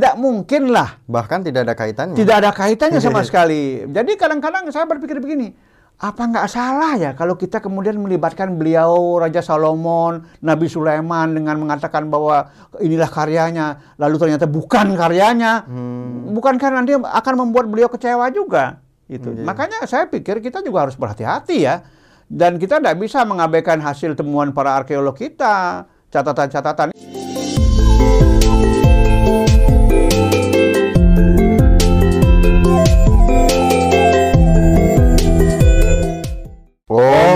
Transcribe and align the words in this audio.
tidak 0.00 0.16
mungkin 0.16 0.72
lah. 0.72 0.96
Bahkan 1.04 1.44
tidak 1.44 1.68
ada 1.68 1.74
kaitannya. 1.76 2.16
Tidak 2.16 2.36
ada 2.40 2.50
kaitannya 2.56 3.00
sama 3.04 3.20
sekali. 3.20 3.84
Jadi 3.84 4.16
kadang-kadang 4.16 4.64
saya 4.72 4.88
berpikir 4.88 5.20
begini, 5.20 5.52
apa 6.00 6.22
nggak 6.24 6.48
salah 6.48 6.96
ya 6.96 7.12
kalau 7.12 7.36
kita 7.36 7.60
kemudian 7.60 8.00
melibatkan 8.00 8.56
beliau 8.56 9.20
Raja 9.20 9.44
Salomon, 9.44 10.24
Nabi 10.40 10.64
Sulaiman 10.64 11.36
dengan 11.36 11.60
mengatakan 11.60 12.08
bahwa 12.08 12.48
inilah 12.80 13.12
karyanya, 13.12 13.94
lalu 14.00 14.16
ternyata 14.16 14.48
bukan 14.48 14.96
karyanya, 14.96 15.68
hmm. 15.68 16.32
bukankah 16.32 16.72
nanti 16.72 16.96
akan 16.96 17.34
membuat 17.36 17.68
beliau 17.68 17.92
kecewa 17.92 18.32
juga? 18.32 18.80
Itu. 19.12 19.36
Yeah. 19.36 19.44
Makanya 19.44 19.84
saya 19.84 20.08
pikir 20.08 20.40
kita 20.40 20.64
juga 20.64 20.88
harus 20.88 20.96
berhati-hati 20.96 21.68
ya, 21.68 21.84
dan 22.32 22.56
kita 22.56 22.80
tidak 22.80 22.96
bisa 22.96 23.20
mengabaikan 23.28 23.76
hasil 23.84 24.16
temuan 24.16 24.56
para 24.56 24.80
arkeolog 24.80 25.12
kita, 25.12 25.84
catatan-catatan. 26.08 26.96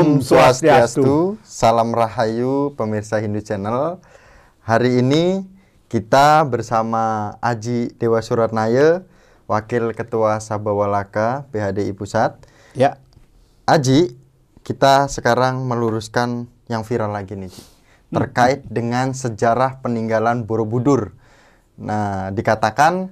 Om 0.05 0.21
Swastiastu, 0.21 1.41
salam 1.41 1.97
rahayu 1.97 2.77
pemirsa 2.77 3.25
Hindu 3.25 3.41
Channel. 3.41 4.05
Hari 4.61 5.01
ini 5.01 5.49
kita 5.89 6.45
bersama 6.45 7.33
Aji 7.41 7.89
Dewa 7.97 8.21
Suratnaya, 8.21 9.09
Wakil 9.49 9.97
Ketua 9.97 10.45
Sabawalaka 10.45 11.49
PHDI 11.49 11.97
Pusat. 11.97 12.37
Ya. 12.77 13.01
Aji, 13.65 14.13
kita 14.61 15.09
sekarang 15.09 15.65
meluruskan 15.65 16.52
yang 16.69 16.85
viral 16.85 17.16
lagi 17.16 17.41
nih, 17.41 17.57
terkait 18.13 18.61
hmm. 18.61 18.77
dengan 18.77 19.07
sejarah 19.16 19.80
peninggalan 19.80 20.45
Borobudur. 20.45 21.16
Nah, 21.80 22.29
dikatakan 22.29 23.09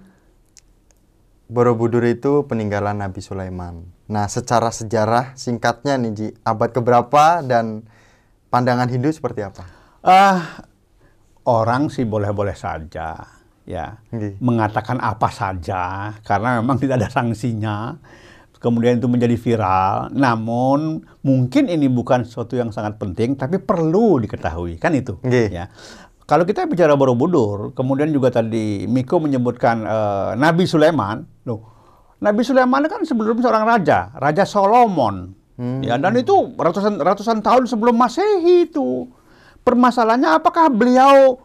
Borobudur 1.48 2.04
itu 2.04 2.44
peninggalan 2.44 3.00
Nabi 3.00 3.24
Sulaiman. 3.24 3.80
Nah, 4.12 4.28
secara 4.28 4.68
sejarah 4.68 5.32
singkatnya 5.40 5.96
nih 5.96 6.12
Ji, 6.12 6.28
abad 6.44 6.68
keberapa 6.68 7.40
dan 7.40 7.88
pandangan 8.52 8.84
Hindu 8.92 9.08
seperti 9.08 9.40
apa? 9.40 9.64
Uh, 10.04 10.36
orang 11.48 11.88
sih 11.88 12.04
boleh-boleh 12.04 12.52
saja 12.52 13.40
ya 13.62 14.02
okay. 14.10 14.34
mengatakan 14.42 14.98
apa 14.98 15.30
saja 15.30 16.12
karena 16.26 16.60
memang 16.60 16.76
tidak 16.76 17.00
ada 17.00 17.08
sanksinya. 17.08 17.96
Kemudian 18.62 19.02
itu 19.02 19.10
menjadi 19.10 19.34
viral. 19.34 20.14
Namun 20.14 21.02
mungkin 21.26 21.66
ini 21.66 21.90
bukan 21.90 22.22
sesuatu 22.22 22.54
yang 22.54 22.70
sangat 22.70 22.94
penting 23.00 23.34
tapi 23.34 23.58
perlu 23.58 24.22
diketahui 24.22 24.76
kan 24.76 24.92
itu 24.92 25.16
okay. 25.24 25.48
ya. 25.48 25.66
Kalau 26.22 26.46
kita 26.46 26.70
bicara 26.70 26.94
Borobudur, 26.94 27.74
kemudian 27.74 28.12
juga 28.14 28.30
tadi 28.30 28.86
Miko 28.86 29.18
menyebutkan 29.18 29.82
uh, 29.82 30.30
Nabi 30.38 30.64
Sulaiman, 30.70 31.26
loh 31.42 31.71
Nabi 32.22 32.46
Sulaiman 32.46 32.86
kan 32.86 33.02
sebelum 33.02 33.42
seorang 33.42 33.66
raja, 33.66 34.14
Raja 34.14 34.46
Solomon. 34.46 35.34
Hmm. 35.58 35.82
Ya, 35.82 35.98
dan 35.98 36.14
itu 36.14 36.54
ratusan 36.54 37.02
ratusan 37.02 37.42
tahun 37.42 37.66
sebelum 37.66 37.98
Masehi 37.98 38.70
itu. 38.70 39.10
Permasalahannya 39.66 40.38
apakah 40.38 40.70
beliau 40.70 41.42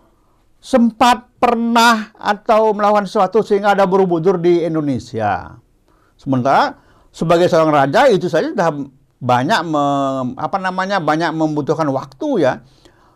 sempat 0.62 1.30
pernah 1.38 2.14
atau 2.18 2.74
melakukan 2.74 3.06
sesuatu 3.06 3.42
sehingga 3.46 3.74
ada 3.78 3.86
Borobudur 3.90 4.42
di 4.42 4.66
Indonesia. 4.66 5.58
Sementara 6.18 6.78
sebagai 7.14 7.46
seorang 7.50 7.74
raja 7.74 8.10
itu 8.10 8.26
saja 8.26 8.54
sudah 8.54 8.70
banyak 9.18 9.62
mem, 9.66 10.38
apa 10.38 10.58
namanya 10.62 10.98
banyak 11.02 11.34
membutuhkan 11.34 11.90
waktu 11.90 12.46
ya. 12.46 12.54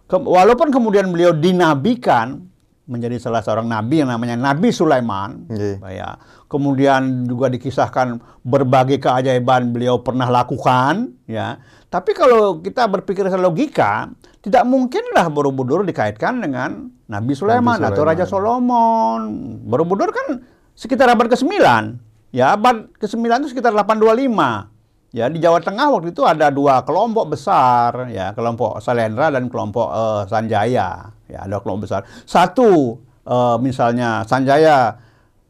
Ke, 0.06 0.17
walaupun 0.17 0.70
kemudian 0.70 1.09
beliau 1.09 1.34
dinabikan, 1.34 2.51
menjadi 2.90 3.22
salah 3.22 3.46
seorang 3.46 3.70
nabi 3.70 4.02
yang 4.02 4.10
namanya 4.10 4.36
Nabi 4.36 4.74
Sulaiman. 4.74 5.48
Yeah. 5.54 5.78
Ya. 5.88 6.10
Kemudian 6.50 7.30
juga 7.30 7.48
dikisahkan 7.48 8.20
berbagai 8.44 9.00
keajaiban 9.00 9.72
beliau 9.72 10.02
pernah 10.04 10.28
lakukan, 10.28 11.16
ya. 11.30 11.62
Tapi 11.88 12.12
kalau 12.12 12.60
kita 12.60 12.88
berpikir 12.92 13.23
secara 13.28 13.48
logika, 13.48 14.11
tidak 14.44 14.64
mungkinlah 14.67 15.28
Borobudur 15.32 15.86
dikaitkan 15.88 16.44
dengan 16.44 16.92
Nabi 17.08 17.36
Sulaiman, 17.38 17.78
Nabi 17.78 17.83
Sulaiman. 17.83 17.92
atau 17.92 18.02
Raja 18.04 18.26
Solomon. 18.28 19.20
Borobudur 19.64 20.11
kan 20.11 20.44
sekitar 20.76 21.08
abad 21.11 21.32
ke-9. 21.32 21.52
Ya, 22.32 22.55
abad 22.55 22.88
ke-9 22.95 23.28
itu 23.44 23.48
sekitar 23.55 23.76
825. 23.76 24.72
Ya, 25.11 25.27
di 25.27 25.44
Jawa 25.44 25.60
Tengah 25.60 25.92
waktu 25.92 26.16
itu 26.16 26.23
ada 26.23 26.48
dua 26.48 26.88
kelompok 26.88 27.36
besar, 27.36 28.08
ya, 28.16 28.32
kelompok 28.32 28.80
Salendra 28.80 29.27
dan 29.27 29.52
kelompok 29.52 29.92
uh, 29.92 30.23
Sanjaya. 30.23 31.11
Ya, 31.27 31.39
ada 31.44 31.60
kelompok 31.60 31.92
besar. 31.92 32.08
Satu, 32.23 32.95
uh, 33.27 33.60
misalnya 33.60 34.23
Sanjaya 34.23 34.95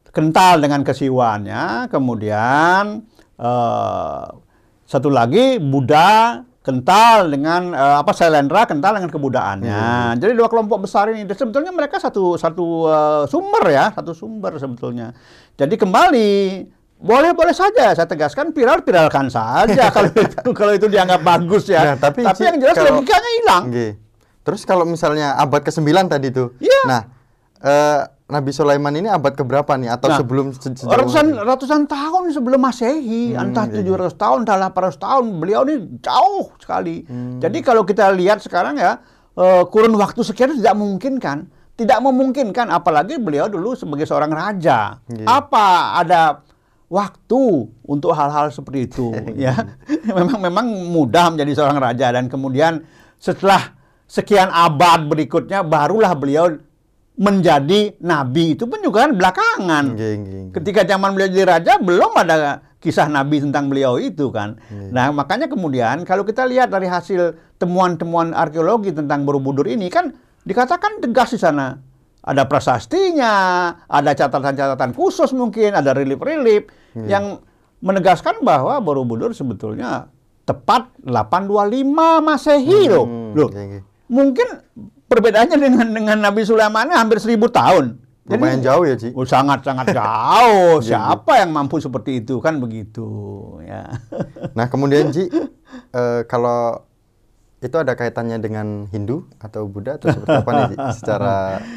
kental 0.09 0.65
dengan 0.65 0.81
kesiwannya, 0.81 1.93
kemudian 1.93 3.05
uh, 3.37 4.25
satu 4.89 5.13
lagi 5.13 5.61
Buddha 5.61 6.41
kental 6.61 7.29
dengan 7.29 7.73
uh, 7.73 8.01
apa 8.01 8.13
Salendra 8.17 8.65
kental 8.65 8.97
dengan 8.97 9.13
kebudaannya. 9.13 9.81
Hmm. 10.13 10.17
Jadi 10.21 10.33
dua 10.37 10.49
kelompok 10.49 10.89
besar 10.89 11.09
ini 11.09 11.25
sebetulnya 11.29 11.69
mereka 11.73 12.01
satu 12.01 12.37
satu 12.37 12.89
uh, 12.89 13.23
sumber 13.29 13.69
ya, 13.69 13.93
satu 13.93 14.13
sumber 14.13 14.57
sebetulnya. 14.57 15.13
Jadi 15.53 15.77
kembali 15.77 16.29
boleh-boleh 17.01 17.51
saja, 17.51 17.97
saya 17.97 18.05
tegaskan 18.05 18.53
viral-viralkan 18.53 19.33
saja 19.33 19.89
kalau 19.89 20.13
itu 20.21 20.49
kalau 20.53 20.73
itu 20.77 20.85
dianggap 20.85 21.25
bagus 21.25 21.65
ya. 21.67 21.93
Nah, 21.93 21.95
tapi 21.97 22.21
tapi 22.21 22.45
yang 22.45 22.57
jelas 22.61 22.77
kalau, 22.77 23.01
logikanya 23.01 23.31
hilang. 23.41 23.63
Okay. 23.73 23.91
Terus 24.41 24.61
kalau 24.65 24.85
misalnya 24.85 25.33
abad 25.37 25.61
ke-9 25.65 25.89
tadi 26.09 26.29
tuh. 26.29 26.53
Iya. 26.61 26.81
Nah, 26.85 27.01
uh, 27.65 27.99
Nabi 28.31 28.51
Sulaiman 28.55 28.95
ini 28.95 29.11
abad 29.11 29.35
keberapa 29.35 29.75
nih 29.75 29.91
atau 29.91 30.07
nah, 30.07 30.17
sebelum 30.23 30.55
ratusan 30.87 31.25
ini? 31.35 31.43
ratusan 31.43 31.81
tahun 31.83 32.31
sebelum 32.31 32.59
Masehi, 32.63 33.35
hmm, 33.35 33.43
entah 33.43 33.67
iya, 33.67 33.83
700 33.83 33.91
iya. 33.91 34.09
tahun, 34.15 34.37
entah 34.47 34.57
800 34.71 35.03
tahun, 35.03 35.23
beliau 35.35 35.61
ini 35.67 35.75
jauh 35.99 36.47
sekali. 36.55 37.03
Hmm. 37.03 37.43
Jadi 37.43 37.59
kalau 37.59 37.83
kita 37.83 38.07
lihat 38.15 38.39
sekarang 38.39 38.79
ya, 38.79 39.03
uh, 39.35 39.67
kurun 39.67 39.91
waktu 39.99 40.23
sekian 40.23 40.55
tidak 40.55 40.79
mungkin 40.79 41.19
kan? 41.19 41.49
Tidak 41.75 41.97
memungkinkan 41.97 42.71
apalagi 42.71 43.19
beliau 43.19 43.49
dulu 43.51 43.75
sebagai 43.75 44.07
seorang 44.07 44.31
raja. 44.31 45.01
Yeah. 45.11 45.27
Apa 45.27 45.97
ada 45.99 46.45
waktu 46.91 47.71
untuk 47.87 48.11
hal-hal 48.11 48.51
seperti 48.51 48.91
itu 48.91 49.15
ya. 49.47 49.55
Memang 50.11 50.43
memang 50.43 50.65
mudah 50.91 51.31
menjadi 51.31 51.63
seorang 51.63 51.79
raja. 51.79 52.11
Dan 52.11 52.27
kemudian 52.27 52.83
setelah 53.15 53.71
sekian 54.03 54.51
abad 54.51 55.07
berikutnya 55.07 55.63
barulah 55.63 56.11
beliau 56.11 56.51
menjadi 57.15 57.95
nabi. 58.03 58.59
Itu 58.59 58.67
pun 58.67 58.83
juga 58.83 59.07
kan 59.07 59.15
belakangan. 59.15 59.85
Ketika 60.51 60.83
zaman 60.83 61.15
beliau 61.15 61.31
jadi 61.31 61.47
raja 61.47 61.79
belum 61.79 62.11
ada 62.19 62.59
kisah 62.81 63.07
nabi 63.07 63.39
tentang 63.39 63.71
beliau 63.71 63.95
itu 63.95 64.27
kan. 64.33 64.59
Nah 64.91 65.15
makanya 65.15 65.47
kemudian 65.47 66.03
kalau 66.03 66.27
kita 66.27 66.43
lihat 66.43 66.67
dari 66.73 66.91
hasil 66.91 67.55
temuan-temuan 67.55 68.35
arkeologi 68.35 68.91
tentang 68.91 69.23
Borobudur 69.23 69.69
ini 69.69 69.87
kan 69.87 70.11
dikatakan 70.41 70.97
tegas 70.99 71.37
di 71.37 71.39
sana 71.39 71.77
ada 72.21 72.45
prasastinya, 72.45 73.33
ada 73.89 74.11
catatan-catatan 74.13 74.93
khusus 74.93 75.33
mungkin, 75.33 75.73
ada 75.73 75.97
relief-relief 75.97 76.69
hmm. 76.93 77.09
yang 77.09 77.41
menegaskan 77.81 78.45
bahwa 78.45 78.77
Borobudur 78.77 79.33
sebetulnya 79.33 80.05
tepat 80.45 80.93
825 81.01 82.21
Masehi 82.21 82.85
hmm. 82.85 82.91
loh. 82.93 83.05
Loh. 83.33 83.49
Okay. 83.49 83.81
Mungkin 84.11 84.47
perbedaannya 85.09 85.57
dengan 85.57 85.87
dengan 85.89 86.17
Nabi 86.21 86.45
Sulaiman 86.45 86.93
hampir 86.93 87.17
seribu 87.17 87.49
tahun. 87.49 87.97
Lumayan 88.21 88.61
Jadi, 88.61 88.67
jauh 88.69 88.83
ya, 88.85 88.95
Ci? 88.95 89.09
Oh, 89.17 89.25
sangat 89.25 89.65
sangat 89.65 89.97
jauh. 89.97 90.77
Siapa 90.85 91.41
yang 91.41 91.51
mampu 91.51 91.81
seperti 91.81 92.21
itu 92.21 92.37
kan 92.37 92.61
begitu, 92.61 93.09
ya. 93.65 93.97
Nah, 94.53 94.69
kemudian 94.69 95.09
Ci, 95.09 95.25
uh, 95.25 96.21
kalau 96.31 96.85
itu 97.61 97.77
ada 97.77 97.93
kaitannya 97.93 98.41
dengan 98.41 98.89
Hindu 98.89 99.29
atau 99.37 99.69
Buddha 99.69 100.01
atau 100.01 100.09
seperti 100.09 100.33
apa 100.33 100.49
nih 100.49 100.69
secara 100.97 101.35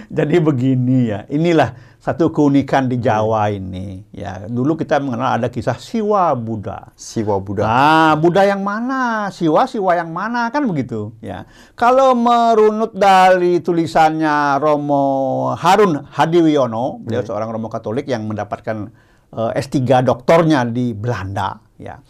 Jadi 0.09 0.37
begini 0.41 1.13
ya. 1.13 1.29
Inilah 1.29 1.77
satu 2.01 2.33
keunikan 2.33 2.89
di 2.89 2.97
Jawa 2.97 3.53
ini 3.53 4.01
ya. 4.09 4.49
Dulu 4.49 4.81
kita 4.81 4.97
mengenal 5.05 5.37
ada 5.37 5.53
kisah 5.53 5.77
Siwa 5.77 6.33
Buddha. 6.33 6.89
Siwa 6.97 7.37
Buddha. 7.37 7.69
Ah, 7.69 8.13
Buddha 8.17 8.49
yang 8.49 8.65
mana? 8.65 9.29
Siwa 9.29 9.69
Siwa 9.69 9.93
yang 9.93 10.09
mana 10.09 10.49
kan 10.49 10.65
begitu 10.65 11.13
ya. 11.21 11.45
Kalau 11.77 12.17
merunut 12.17 12.97
dari 12.97 13.61
tulisannya 13.61 14.57
Romo 14.65 15.53
Harun 15.53 16.01
Hadiwiono, 16.01 17.05
beliau 17.05 17.21
yeah. 17.21 17.29
seorang 17.29 17.53
Romo 17.53 17.69
Katolik 17.69 18.09
yang 18.09 18.25
mendapatkan 18.25 18.89
uh, 19.37 19.53
eh, 19.53 19.61
S3 19.61 20.01
doktornya 20.01 20.65
di 20.65 20.97
Belanda 20.97 21.61
ya. 21.77 22.01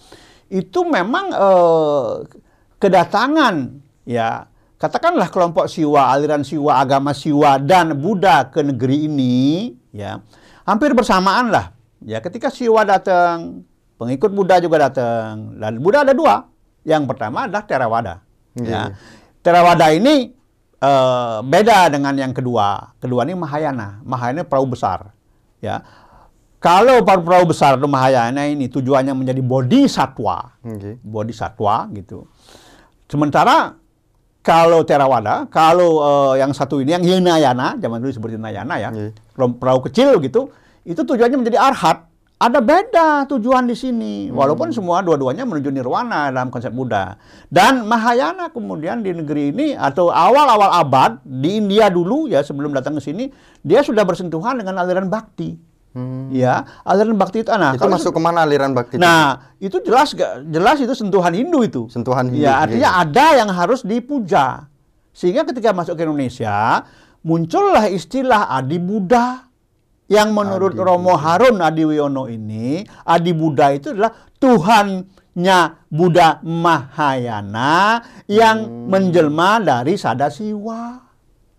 Itu 0.47 0.87
memang 0.87 1.35
uh, 1.35 2.23
kedatangan 2.85 3.81
ya 4.05 4.45
katakanlah 4.77 5.33
kelompok 5.33 5.65
Siwa, 5.73 6.13
aliran 6.13 6.45
Siwa, 6.45 6.77
agama 6.77 7.17
Siwa 7.17 7.57
dan 7.57 7.97
Buddha 7.97 8.53
ke 8.53 8.61
negeri 8.61 9.09
ini 9.09 9.73
ya 9.97 10.21
hampir 10.69 10.93
bersamaan 10.93 11.49
lah. 11.49 11.73
Ya 12.05 12.21
ketika 12.21 12.53
Siwa 12.53 12.85
datang, 12.85 13.65
pengikut 13.97 14.29
Buddha 14.37 14.61
juga 14.61 14.93
datang. 14.93 15.57
Dan 15.57 15.81
Buddha 15.81 16.05
ada 16.05 16.13
dua. 16.13 16.45
Yang 16.85 17.09
pertama 17.09 17.49
adalah 17.49 17.65
Theravada. 17.65 18.15
Ya. 18.61 18.93
Theravada 19.41 19.89
ini 19.97 20.37
uh, 20.85 21.41
beda 21.41 21.89
dengan 21.89 22.13
yang 22.13 22.37
kedua. 22.37 22.93
Kedua 23.01 23.25
ini 23.25 23.33
Mahayana. 23.33 24.05
Mahayana 24.05 24.45
perahu 24.45 24.69
besar. 24.69 25.17
Ya. 25.65 25.81
Kalau 26.61 27.05
perahu 27.05 27.49
besar 27.49 27.77
atau 27.81 27.89
Mahayana 27.89 28.49
ini 28.49 28.69
tujuannya 28.69 29.13
menjadi 29.13 29.41
body 29.45 29.85
satwa, 29.85 30.57
Okay. 30.65 30.97
body 31.01 31.33
satwa 31.33 31.89
gitu. 31.93 32.25
Sementara 33.07 33.77
kalau 34.45 34.85
Theravada, 34.85 35.49
kalau 35.49 36.05
eh, 36.05 36.45
yang 36.45 36.53
satu 36.53 36.81
ini 36.81 36.93
yang 36.93 37.05
Hinayana, 37.05 37.81
zaman 37.81 37.97
dulu 38.01 38.13
disebut 38.13 38.37
Hinayana 38.37 38.77
ya, 38.77 38.91
Iya. 38.93 39.11
perahu- 39.35 39.85
kecil 39.89 40.21
gitu, 40.21 40.53
itu 40.85 41.01
tujuannya 41.01 41.41
menjadi 41.41 41.59
arhat. 41.61 42.13
Ada 42.35 42.61
beda 42.61 43.25
tujuan 43.31 43.65
di 43.65 43.73
sini, 43.73 44.29
walaupun 44.29 44.69
semua 44.69 45.01
dua-duanya 45.01 45.49
menuju 45.49 45.71
nirwana 45.71 46.29
dalam 46.29 46.53
konsep 46.53 46.69
Buddha. 46.75 47.17
Dan 47.49 47.89
Mahayana 47.89 48.53
kemudian 48.53 49.01
di 49.01 49.17
negeri 49.17 49.49
ini 49.49 49.73
atau 49.73 50.13
awal-awal 50.13 50.77
abad 50.77 51.25
di 51.25 51.57
India 51.57 51.89
dulu 51.89 52.29
ya 52.29 52.45
sebelum 52.45 52.75
datang 52.75 52.99
ke 52.99 53.03
sini, 53.07 53.33
dia 53.65 53.81
sudah 53.81 54.05
bersentuhan 54.05 54.61
dengan 54.61 54.77
aliran 54.77 55.09
bakti. 55.09 55.57
Hmm. 55.95 56.27
Ya, 56.29 56.67
aliran 56.83 57.15
bakti 57.15 57.47
itu 57.47 57.55
nah, 57.55 57.71
itu 57.71 57.87
masuk 57.87 58.11
ke 58.11 58.21
mana 58.21 58.43
aliran 58.43 58.75
bakti? 58.75 58.99
itu? 58.99 59.01
Nah, 59.01 59.55
itu 59.57 59.79
jelas 59.79 60.11
gak- 60.11 60.43
jelas 60.45 60.83
itu 60.83 60.91
sentuhan 60.91 61.31
Hindu 61.31 61.63
itu. 61.63 61.87
Sentuhan 61.87 62.27
Hindu, 62.27 62.43
Ya, 62.43 62.59
artinya 62.59 62.91
iya. 62.91 63.03
ada 63.07 63.27
yang 63.39 63.49
harus 63.49 63.81
dipuja. 63.81 64.67
Sehingga 65.15 65.47
ketika 65.47 65.71
masuk 65.71 65.95
ke 65.95 66.03
Indonesia, 66.03 66.83
muncullah 67.23 67.87
istilah 67.87 68.51
Adi 68.51 68.83
Buddha 68.83 69.47
yang 70.11 70.35
menurut 70.35 70.75
Adi 70.75 70.83
Romo 70.83 71.15
Harun 71.15 71.63
Adiwiono 71.63 72.27
ini, 72.27 72.83
Adi 73.07 73.31
Buddha 73.31 73.71
itu 73.71 73.95
adalah 73.95 74.11
Tuhannya 74.35 75.59
Buddha 75.89 76.43
Mahayana 76.43 78.03
yang 78.27 78.57
Hmm. 78.61 78.91
menjelma 78.91 79.63
dari 79.63 79.95
Sadasiwa. 79.95 80.99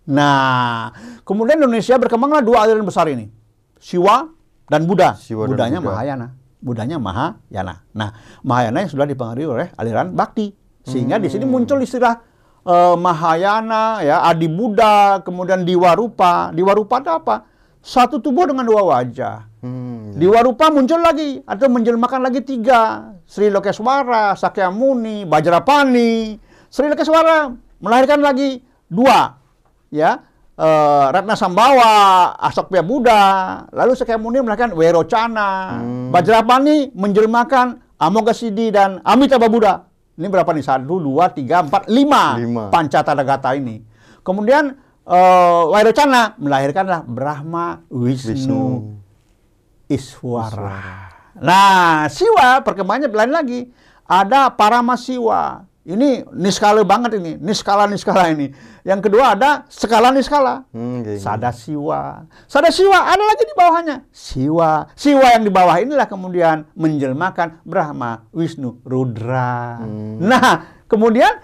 Nah, 0.06 0.92
kemudian 1.24 1.56
Indonesia 1.56 1.96
berkembanglah 1.96 2.38
dua 2.38 2.62
aliran 2.62 2.84
besar 2.84 3.08
ini. 3.08 3.32
Siwa 3.76 4.26
dan 4.66 4.84
Buddha. 4.84 5.14
Siwa 5.14 5.46
dan 5.46 5.50
Buddhanya 5.54 5.78
Buddha. 5.80 5.94
Mahayana. 5.94 6.26
Buddhanya 6.56 6.96
Mahayana. 6.98 7.74
Nah, 7.94 8.10
Mahayana 8.42 8.82
yang 8.82 8.90
sudah 8.90 9.06
dipengaruhi 9.06 9.46
oleh 9.46 9.66
aliran 9.76 10.10
Bakti. 10.12 10.50
Sehingga 10.86 11.18
di 11.18 11.26
sini 11.26 11.46
Hmm. 11.46 11.52
muncul 11.52 11.78
istilah 11.82 12.18
eh, 12.66 12.96
Mahayana, 12.98 14.02
ya, 14.02 14.26
Adi 14.26 14.50
Buddha, 14.50 15.22
kemudian 15.22 15.62
Diwarupa. 15.62 16.50
Diwarupa 16.50 16.98
itu 16.98 17.10
apa? 17.14 17.36
Satu 17.78 18.18
tubuh 18.18 18.50
dengan 18.50 18.66
dua 18.66 18.82
wajah. 18.82 19.46
Hmm. 19.62 20.18
Diwarupa 20.18 20.74
muncul 20.74 20.98
lagi 20.98 21.38
atau 21.46 21.70
menjelmakan 21.70 22.26
lagi 22.26 22.42
tiga. 22.42 23.14
Sri 23.22 23.54
Lokeswara, 23.54 24.34
Sakyamuni, 24.34 25.22
Bajrapani. 25.22 26.34
Sri 26.66 26.90
Lokeswara 26.90 27.54
melahirkan 27.78 28.18
lagi 28.18 28.58
dua. 28.90 29.38
Ya, 29.94 30.26
eh, 30.56 31.06
Ratna 31.12 31.36
Sambawa, 31.36 32.32
Asokpya 32.40 32.80
Buddha, 32.80 33.22
lalu 33.70 33.92
Sakyamuni 33.92 34.40
melahirkan 34.40 34.72
Werocana. 34.72 35.80
Hmm. 35.80 36.08
Bajrapani 36.10 36.90
menjelmakan 36.96 37.80
Amoghasiddhi 37.96 38.72
dan 38.72 39.00
Amitabha 39.04 39.48
Buddha. 39.48 39.74
Ini 40.16 40.32
berapa 40.32 40.48
nih? 40.56 40.64
Satu, 40.64 40.96
dua, 40.96 41.28
tiga, 41.28 41.60
empat, 41.60 41.92
lima. 41.92 42.40
Lima. 42.40 42.64
Pancatadagata 42.72 43.52
ini. 43.52 43.84
Kemudian 44.24 44.72
eh 45.06 45.62
Wairocana 45.70 46.34
melahirkanlah 46.40 47.04
Brahma, 47.06 47.84
Wisnu, 47.92 48.32
Wisnu. 48.32 48.64
Iswara. 49.86 51.14
Nah, 51.36 52.08
Siwa 52.08 52.64
perkembangannya 52.64 53.12
lain 53.12 53.32
lagi. 53.32 53.60
Ada 54.08 54.50
Paramasiwa. 54.50 55.68
Ini 55.86 56.26
niskala 56.34 56.82
banget 56.82 57.22
ini, 57.22 57.38
niskala-niskala 57.38 58.34
ini. 58.34 58.50
Yang 58.82 59.06
kedua 59.06 59.38
ada 59.38 59.70
skala-niskala. 59.70 60.66
Hmm, 60.74 61.06
okay. 61.06 61.22
Sada 61.22 61.54
Siwa. 61.54 62.26
Sada 62.50 62.74
Siwa 62.74 63.06
ada 63.06 63.22
lagi 63.22 63.46
di 63.46 63.54
bawahnya. 63.54 64.02
Siwa. 64.10 64.90
Siwa 64.98 65.38
yang 65.38 65.46
di 65.46 65.52
bawah 65.54 65.78
inilah 65.78 66.10
kemudian 66.10 66.66
menjelmakan 66.74 67.62
Brahma, 67.62 68.26
Wisnu, 68.34 68.82
Rudra. 68.82 69.78
Hmm. 69.78 70.18
Nah, 70.26 70.82
kemudian 70.90 71.38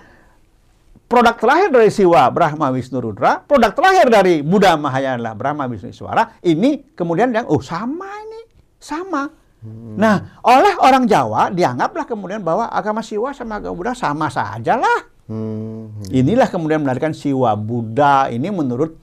produk 1.07 1.39
terakhir 1.39 1.71
dari 1.71 1.95
Siwa, 1.95 2.27
Brahma, 2.35 2.75
Wisnu, 2.75 2.99
Rudra, 2.99 3.47
produk 3.47 3.71
terakhir 3.71 4.11
dari 4.11 4.43
Buddha 4.43 4.75
Mahayana 4.75 5.23
adalah 5.23 5.35
Brahma, 5.39 5.71
Wisnu, 5.71 5.95
Iswara. 5.95 6.43
Ini 6.43 6.99
kemudian 6.99 7.31
yang, 7.31 7.47
oh 7.47 7.63
sama 7.63 8.11
ini, 8.27 8.43
sama. 8.83 9.42
Nah, 9.71 10.43
oleh 10.43 10.75
orang 10.83 11.07
Jawa 11.07 11.55
dianggaplah 11.55 12.03
kemudian 12.03 12.43
bahwa 12.43 12.67
agama 12.67 12.99
Siwa 12.99 13.31
sama 13.31 13.63
agama 13.63 13.79
Buddha 13.79 13.95
sama 13.95 14.27
saja 14.27 14.75
lah. 14.75 15.01
Hmm. 15.31 16.03
Inilah 16.11 16.51
kemudian 16.51 16.83
melahirkan 16.83 17.15
Siwa 17.15 17.55
Buddha 17.55 18.27
ini 18.27 18.51
menurut 18.51 18.99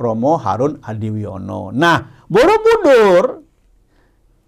Romo 0.00 0.40
Harun 0.40 0.80
Adiwiono. 0.80 1.76
Nah, 1.76 2.24
Borobudur 2.24 3.44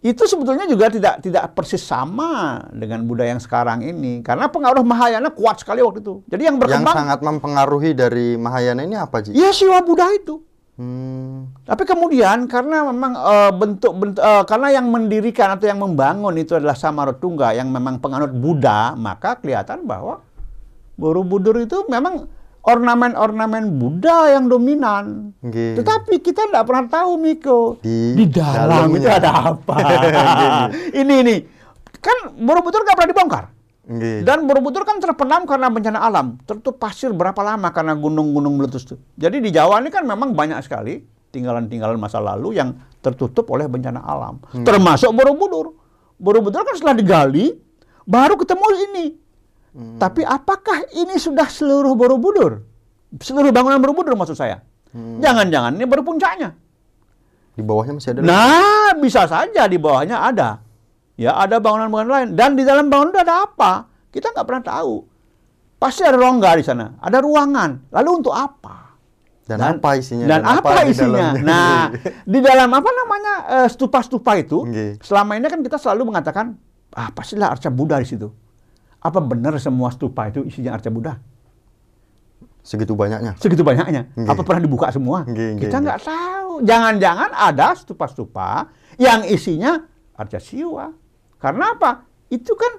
itu 0.03 0.27
sebetulnya 0.27 0.67
juga 0.67 0.91
tidak 0.91 1.23
tidak 1.23 1.55
persis 1.55 1.79
sama 1.79 2.59
dengan 2.75 3.07
Buddha 3.07 3.23
yang 3.23 3.39
sekarang 3.39 3.87
ini 3.87 4.19
karena 4.19 4.51
pengaruh 4.51 4.83
Mahayana 4.83 5.31
kuat 5.31 5.63
sekali 5.63 5.79
waktu 5.79 6.03
itu. 6.03 6.27
Jadi 6.27 6.43
yang 6.49 6.57
Yang 6.59 6.63
berkembang 6.67 6.95
sangat 6.97 7.21
mempengaruhi 7.23 7.95
dari 7.95 8.35
Mahayana 8.35 8.83
ini 8.83 8.99
apa, 8.99 9.23
Ji? 9.23 9.37
ya 9.37 9.55
Siwa 9.55 9.79
Buddha 9.85 10.11
itu. 10.11 10.43
Hmm. 10.73 11.53
Tapi 11.69 11.85
kemudian 11.85 12.49
karena 12.49 12.89
memang 12.89 13.13
eh, 13.13 13.53
bentuk, 13.53 13.93
bentuk 13.93 14.23
eh, 14.25 14.45
karena 14.49 14.69
yang 14.73 14.89
mendirikan 14.89 15.53
atau 15.53 15.69
yang 15.69 15.77
membangun 15.77 16.33
itu 16.41 16.57
adalah 16.57 16.73
Samaratungga 16.73 17.53
yang 17.53 17.69
memang 17.69 18.01
penganut 18.01 18.33
Buddha, 18.33 18.97
maka 18.97 19.37
kelihatan 19.37 19.85
bahwa 19.85 20.25
Borobudur 20.97 21.61
itu 21.61 21.85
memang 21.93 22.25
ornamen-ornamen 22.63 23.75
Buddha 23.77 24.33
yang 24.33 24.49
dominan. 24.49 25.35
Oke. 25.45 25.77
Tetapi 25.77 26.23
kita 26.25 26.49
tidak 26.49 26.65
pernah 26.65 26.87
tahu 26.89 27.13
Miko 27.19 27.61
Di 27.83 28.25
dalam 28.31 28.89
itu 28.97 29.05
dalamnya. 29.05 29.19
ada 29.19 29.31
apa. 29.53 29.77
ini 31.01 31.15
ini 31.21 31.37
kan 32.01 32.33
Borobudur 32.33 32.81
nggak 32.83 32.97
pernah 32.97 33.11
dibongkar. 33.13 33.45
Oke. 33.83 34.23
Dan 34.23 34.47
Borobudur 34.47 34.87
kan 34.87 35.03
terpendam 35.03 35.43
karena 35.43 35.67
bencana 35.67 35.99
alam. 36.07 36.39
Tertutup 36.47 36.79
pasir 36.79 37.11
berapa 37.11 37.39
lama 37.43 37.69
karena 37.75 37.99
gunung-gunung 37.99 38.55
meletus 38.63 38.87
itu. 38.87 38.97
Jadi 39.19 39.43
di 39.43 39.51
Jawa 39.51 39.83
ini 39.83 39.91
kan 39.91 40.07
memang 40.07 40.39
banyak 40.39 40.63
sekali 40.63 41.03
tinggalan-tinggalan 41.35 41.99
masa 41.99 42.23
lalu 42.23 42.55
yang 42.61 42.79
tertutup 43.03 43.51
oleh 43.51 43.67
bencana 43.67 43.99
alam. 44.05 44.39
Termasuk 44.63 45.11
Borobudur. 45.11 45.75
Borobudur 46.15 46.63
kan 46.63 46.79
setelah 46.79 46.95
digali 46.95 47.59
baru 48.07 48.39
ketemu 48.39 48.67
ini. 48.91 49.07
Tapi 49.99 50.21
apakah 50.23 50.85
ini 50.95 51.17
sudah 51.19 51.49
seluruh 51.49 51.97
Borobudur? 51.99 52.63
Seluruh 53.19 53.51
bangunan 53.51 53.83
Borobudur 53.83 54.15
maksud 54.15 54.39
saya. 54.39 54.63
Jangan-jangan 54.93 55.73
ini 55.75 55.89
baru 55.89 56.05
puncaknya. 56.05 56.53
Di 57.53 57.61
bawahnya 57.65 57.93
masih 57.97 58.11
ada. 58.17 58.21
lagi? 58.21 58.29
Nah, 58.29 58.91
bisa 59.01 59.23
saja 59.29 59.63
di 59.69 59.77
bawahnya 59.81 60.21
ada. 60.21 60.61
Ya, 61.17 61.37
ada 61.37 61.61
bangunan-bangunan 61.61 62.11
lain. 62.11 62.29
Dan 62.35 62.57
di 62.57 62.65
dalam 62.65 62.89
bangunan 62.89 63.13
itu 63.13 63.21
ada 63.21 63.45
apa? 63.45 63.87
Kita 64.09 64.33
nggak 64.33 64.47
pernah 64.49 64.65
tahu. 64.65 64.95
Pasti 65.77 66.07
ada 66.07 66.15
rongga 66.15 66.55
di 66.57 66.65
sana, 66.65 66.95
ada 67.03 67.19
ruangan. 67.19 67.91
Lalu 67.91 68.11
untuk 68.23 68.31
apa? 68.31 68.95
Dan, 69.43 69.59
apa 69.59 69.99
isinya? 69.99 70.27
Dan, 70.31 70.41
apa, 70.47 70.87
di 70.87 70.95
isinya? 70.95 71.35
dalamnya? 71.35 71.43
Nah, 71.43 71.83
di 72.33 72.39
dalam 72.39 72.71
apa 72.71 72.91
namanya 72.95 73.35
eh, 73.59 73.69
stupa-stupa 73.69 74.39
itu, 74.39 74.63
Oke. 74.63 75.03
selama 75.03 75.35
ini 75.35 75.51
kan 75.51 75.61
kita 75.61 75.83
selalu 75.83 76.15
mengatakan, 76.15 76.55
ah 76.95 77.11
pastilah 77.11 77.51
arca 77.51 77.69
Buddha 77.69 77.99
di 77.99 78.07
situ. 78.07 78.31
Apa 79.03 79.19
benar 79.19 79.59
semua 79.59 79.91
stupa 79.91 80.31
itu 80.31 80.47
isinya 80.47 80.79
arca 80.79 80.87
Buddha? 80.95 81.19
Segitu 82.63 82.95
banyaknya. 82.95 83.35
Segitu 83.43 83.67
banyaknya. 83.67 84.07
Nggih. 84.15 84.31
Apa 84.31 84.41
pernah 84.47 84.63
dibuka 84.63 84.95
semua? 84.95 85.27
Nggih, 85.27 85.59
Kita 85.59 85.83
nggak 85.83 85.99
tahu. 86.07 86.53
Jangan-jangan 86.63 87.31
ada 87.35 87.75
stupa-stupa 87.75 88.71
yang 89.03 89.27
isinya 89.27 89.83
arca 90.15 90.39
siwa. 90.39 90.95
Karena 91.43 91.75
apa? 91.75 92.07
Itu 92.31 92.55
kan 92.55 92.79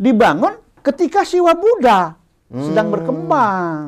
dibangun 0.00 0.56
ketika 0.80 1.22
siwa 1.22 1.52
Buddha 1.52 2.16
sedang 2.48 2.88
Hmm. 2.88 2.94
berkembang. 2.96 3.86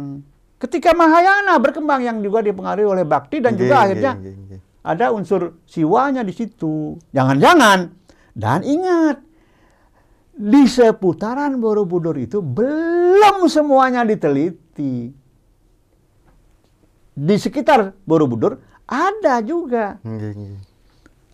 Ketika 0.60 0.92
Mahayana 0.92 1.56
berkembang 1.56 2.00
yang 2.00 2.20
juga 2.20 2.40
dipengaruhi 2.40 2.88
oleh 2.88 3.04
Bakti 3.04 3.40
dan 3.40 3.56
juga 3.56 3.80
nggih, 3.80 3.84
akhirnya 3.84 4.12
nggih, 4.16 4.34
nggih. 4.48 4.60
ada 4.80 5.12
unsur 5.12 5.60
siwanya 5.64 6.20
di 6.20 6.32
situ. 6.32 6.96
Jangan-jangan. 7.12 7.92
Dan 8.32 8.60
ingat, 8.64 9.20
di 10.34 10.64
seputaran 10.64 11.60
Borobudur 11.60 12.16
itu 12.16 12.40
belum 12.40 13.46
semuanya 13.46 14.02
diteliti. 14.02 15.12
Di 17.14 17.36
sekitar 17.38 17.94
Borobudur 18.02 18.58
ada 18.88 19.38
juga. 19.44 20.00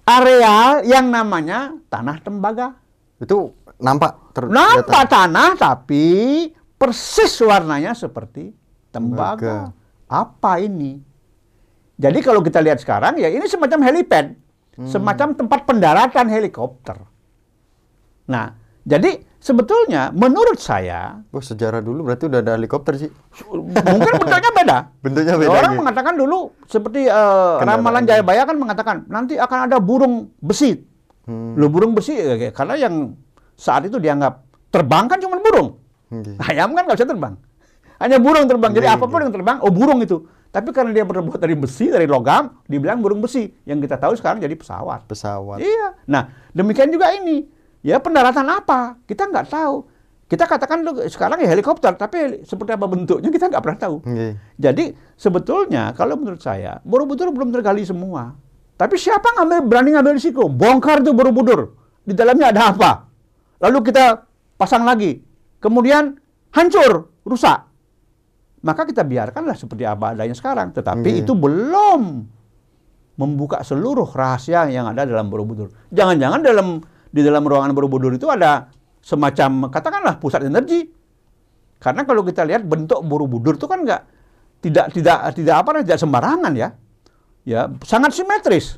Areal 0.04 0.84
yang 0.86 1.08
namanya 1.08 1.74
tanah 1.88 2.18
tembaga. 2.20 2.76
Itu 3.20 3.52
nampak 3.80 4.32
ter 4.32 4.48
Nampak 4.48 5.04
tanah 5.08 5.56
tapi 5.56 6.48
persis 6.80 7.32
warnanya 7.44 7.92
seperti 7.92 8.52
tembaga. 8.88 9.72
Tembaga. 9.72 9.78
Apa 10.10 10.58
ini? 10.58 10.98
Jadi 12.00 12.18
kalau 12.24 12.40
kita 12.40 12.64
lihat 12.64 12.80
sekarang 12.80 13.20
ya 13.20 13.28
ini 13.28 13.44
semacam 13.44 13.84
helipad, 13.84 14.32
semacam 14.88 15.36
tempat 15.36 15.60
pendaratan 15.68 16.26
helikopter. 16.32 16.96
Nah, 18.24 18.56
jadi 18.88 19.20
sebetulnya 19.40 20.12
menurut 20.12 20.60
saya 20.60 21.24
Oh, 21.32 21.40
sejarah 21.40 21.80
dulu 21.80 22.06
berarti 22.06 22.28
udah 22.28 22.40
ada 22.44 22.52
helikopter 22.60 22.94
sih. 23.00 23.10
mungkin 23.48 24.12
bentuknya 24.20 24.52
beda. 24.52 24.78
Bentuknya 25.04 25.34
beda. 25.40 25.50
Orang 25.50 25.72
gitu. 25.74 25.80
mengatakan 25.80 26.14
dulu 26.14 26.38
seperti 26.68 27.08
eh, 27.08 27.56
Kendaraan. 27.58 27.80
ramalan 27.80 28.04
Jayabaya 28.04 28.42
kan 28.44 28.56
mengatakan 28.60 28.96
nanti 29.08 29.40
akan 29.40 29.58
ada 29.66 29.76
burung 29.80 30.30
besi. 30.38 30.76
Hmm. 31.24 31.56
Lo 31.56 31.72
burung 31.72 31.96
besi 31.96 32.14
eh, 32.14 32.52
karena 32.52 32.76
yang 32.76 33.16
saat 33.56 33.88
itu 33.88 33.96
dianggap 33.96 34.44
terbang 34.68 35.08
kan 35.08 35.18
cuma 35.18 35.40
burung. 35.40 35.80
Oke. 36.12 36.36
Ayam 36.46 36.76
kan 36.76 36.84
nggak 36.84 36.96
bisa 37.00 37.08
terbang. 37.08 37.34
Hanya 38.00 38.16
burung 38.16 38.48
terbang. 38.48 38.72
Jadi 38.72 38.86
Iya, 38.88 38.96
apa 38.96 39.04
pun 39.04 39.20
yang 39.20 39.32
terbang, 39.32 39.60
oh 39.60 39.68
burung 39.68 40.00
itu. 40.00 40.24
Tapi 40.50 40.74
karena 40.74 40.90
dia 40.90 41.04
terbuat 41.06 41.38
dari 41.38 41.54
besi, 41.54 41.92
dari 41.92 42.10
logam, 42.10 42.50
dibilang 42.66 42.98
burung 42.98 43.22
besi. 43.22 43.46
Yang 43.62 43.86
kita 43.86 43.96
tahu 44.02 44.18
sekarang 44.18 44.42
jadi 44.42 44.56
pesawat. 44.56 45.06
Pesawat. 45.06 45.62
Iya. 45.62 45.94
Nah, 46.10 46.26
demikian 46.50 46.90
juga 46.90 47.12
ini. 47.14 47.46
Ya 47.80 47.96
pendaratan 48.00 48.44
apa? 48.48 49.00
Kita 49.08 49.28
nggak 49.28 49.46
tahu. 49.48 49.88
Kita 50.30 50.46
katakan 50.46 50.86
sekarang 51.10 51.42
ya 51.42 51.50
helikopter, 51.50 51.90
tapi 51.98 52.46
seperti 52.46 52.70
apa 52.70 52.86
bentuknya 52.86 53.34
kita 53.34 53.50
nggak 53.50 53.62
pernah 53.66 53.78
tahu. 53.82 53.96
Oke. 54.06 54.38
Jadi 54.54 54.94
sebetulnya 55.18 55.90
kalau 55.90 56.14
menurut 56.14 56.38
saya 56.38 56.78
Borobudur 56.86 57.34
belum 57.34 57.50
tergali 57.50 57.82
semua. 57.82 58.30
Tapi 58.78 58.94
siapa 58.94 59.34
ngambil 59.36 59.66
berani 59.66 59.90
ngambil 59.98 60.14
risiko? 60.16 60.46
Bongkar 60.46 61.02
tuh 61.02 61.18
Borobudur. 61.18 61.74
Di 62.06 62.14
dalamnya 62.14 62.54
ada 62.54 62.70
apa? 62.70 62.90
Lalu 63.58 63.90
kita 63.90 64.22
pasang 64.54 64.86
lagi. 64.86 65.18
Kemudian 65.58 66.16
hancur, 66.54 67.10
rusak. 67.26 67.66
Maka 68.62 68.86
kita 68.86 69.02
biarkanlah 69.02 69.58
seperti 69.58 69.82
apa 69.82 70.14
adanya 70.14 70.36
sekarang. 70.38 70.70
Tetapi 70.72 71.10
Oke. 71.10 71.20
itu 71.26 71.32
belum 71.34 72.02
membuka 73.20 73.60
seluruh 73.60 74.08
rahasia 74.08 74.70
yang 74.70 74.88
ada 74.88 75.04
dalam 75.04 75.28
Borobudur. 75.28 75.74
Jangan-jangan 75.92 76.40
dalam 76.40 76.80
di 77.10 77.20
dalam 77.26 77.42
ruangan 77.42 77.74
Borobudur 77.74 78.14
itu 78.14 78.30
ada 78.30 78.70
semacam 79.02 79.68
katakanlah 79.68 80.16
pusat 80.22 80.46
energi. 80.46 80.86
Karena 81.80 82.04
kalau 82.04 82.22
kita 82.22 82.46
lihat 82.46 82.64
bentuk 82.64 83.02
Borobudur 83.02 83.58
itu 83.58 83.66
kan 83.66 83.82
nggak 83.82 84.02
tidak 84.60 84.86
tidak 84.94 85.18
tidak 85.34 85.54
apa 85.60 85.82
tidak 85.82 85.98
sembarangan 85.98 86.52
ya. 86.54 86.68
Ya, 87.48 87.72
sangat 87.82 88.12
simetris. 88.12 88.76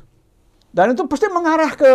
Dan 0.73 0.95
itu 0.95 1.05
pasti 1.05 1.27
mengarah 1.29 1.71
ke 1.75 1.91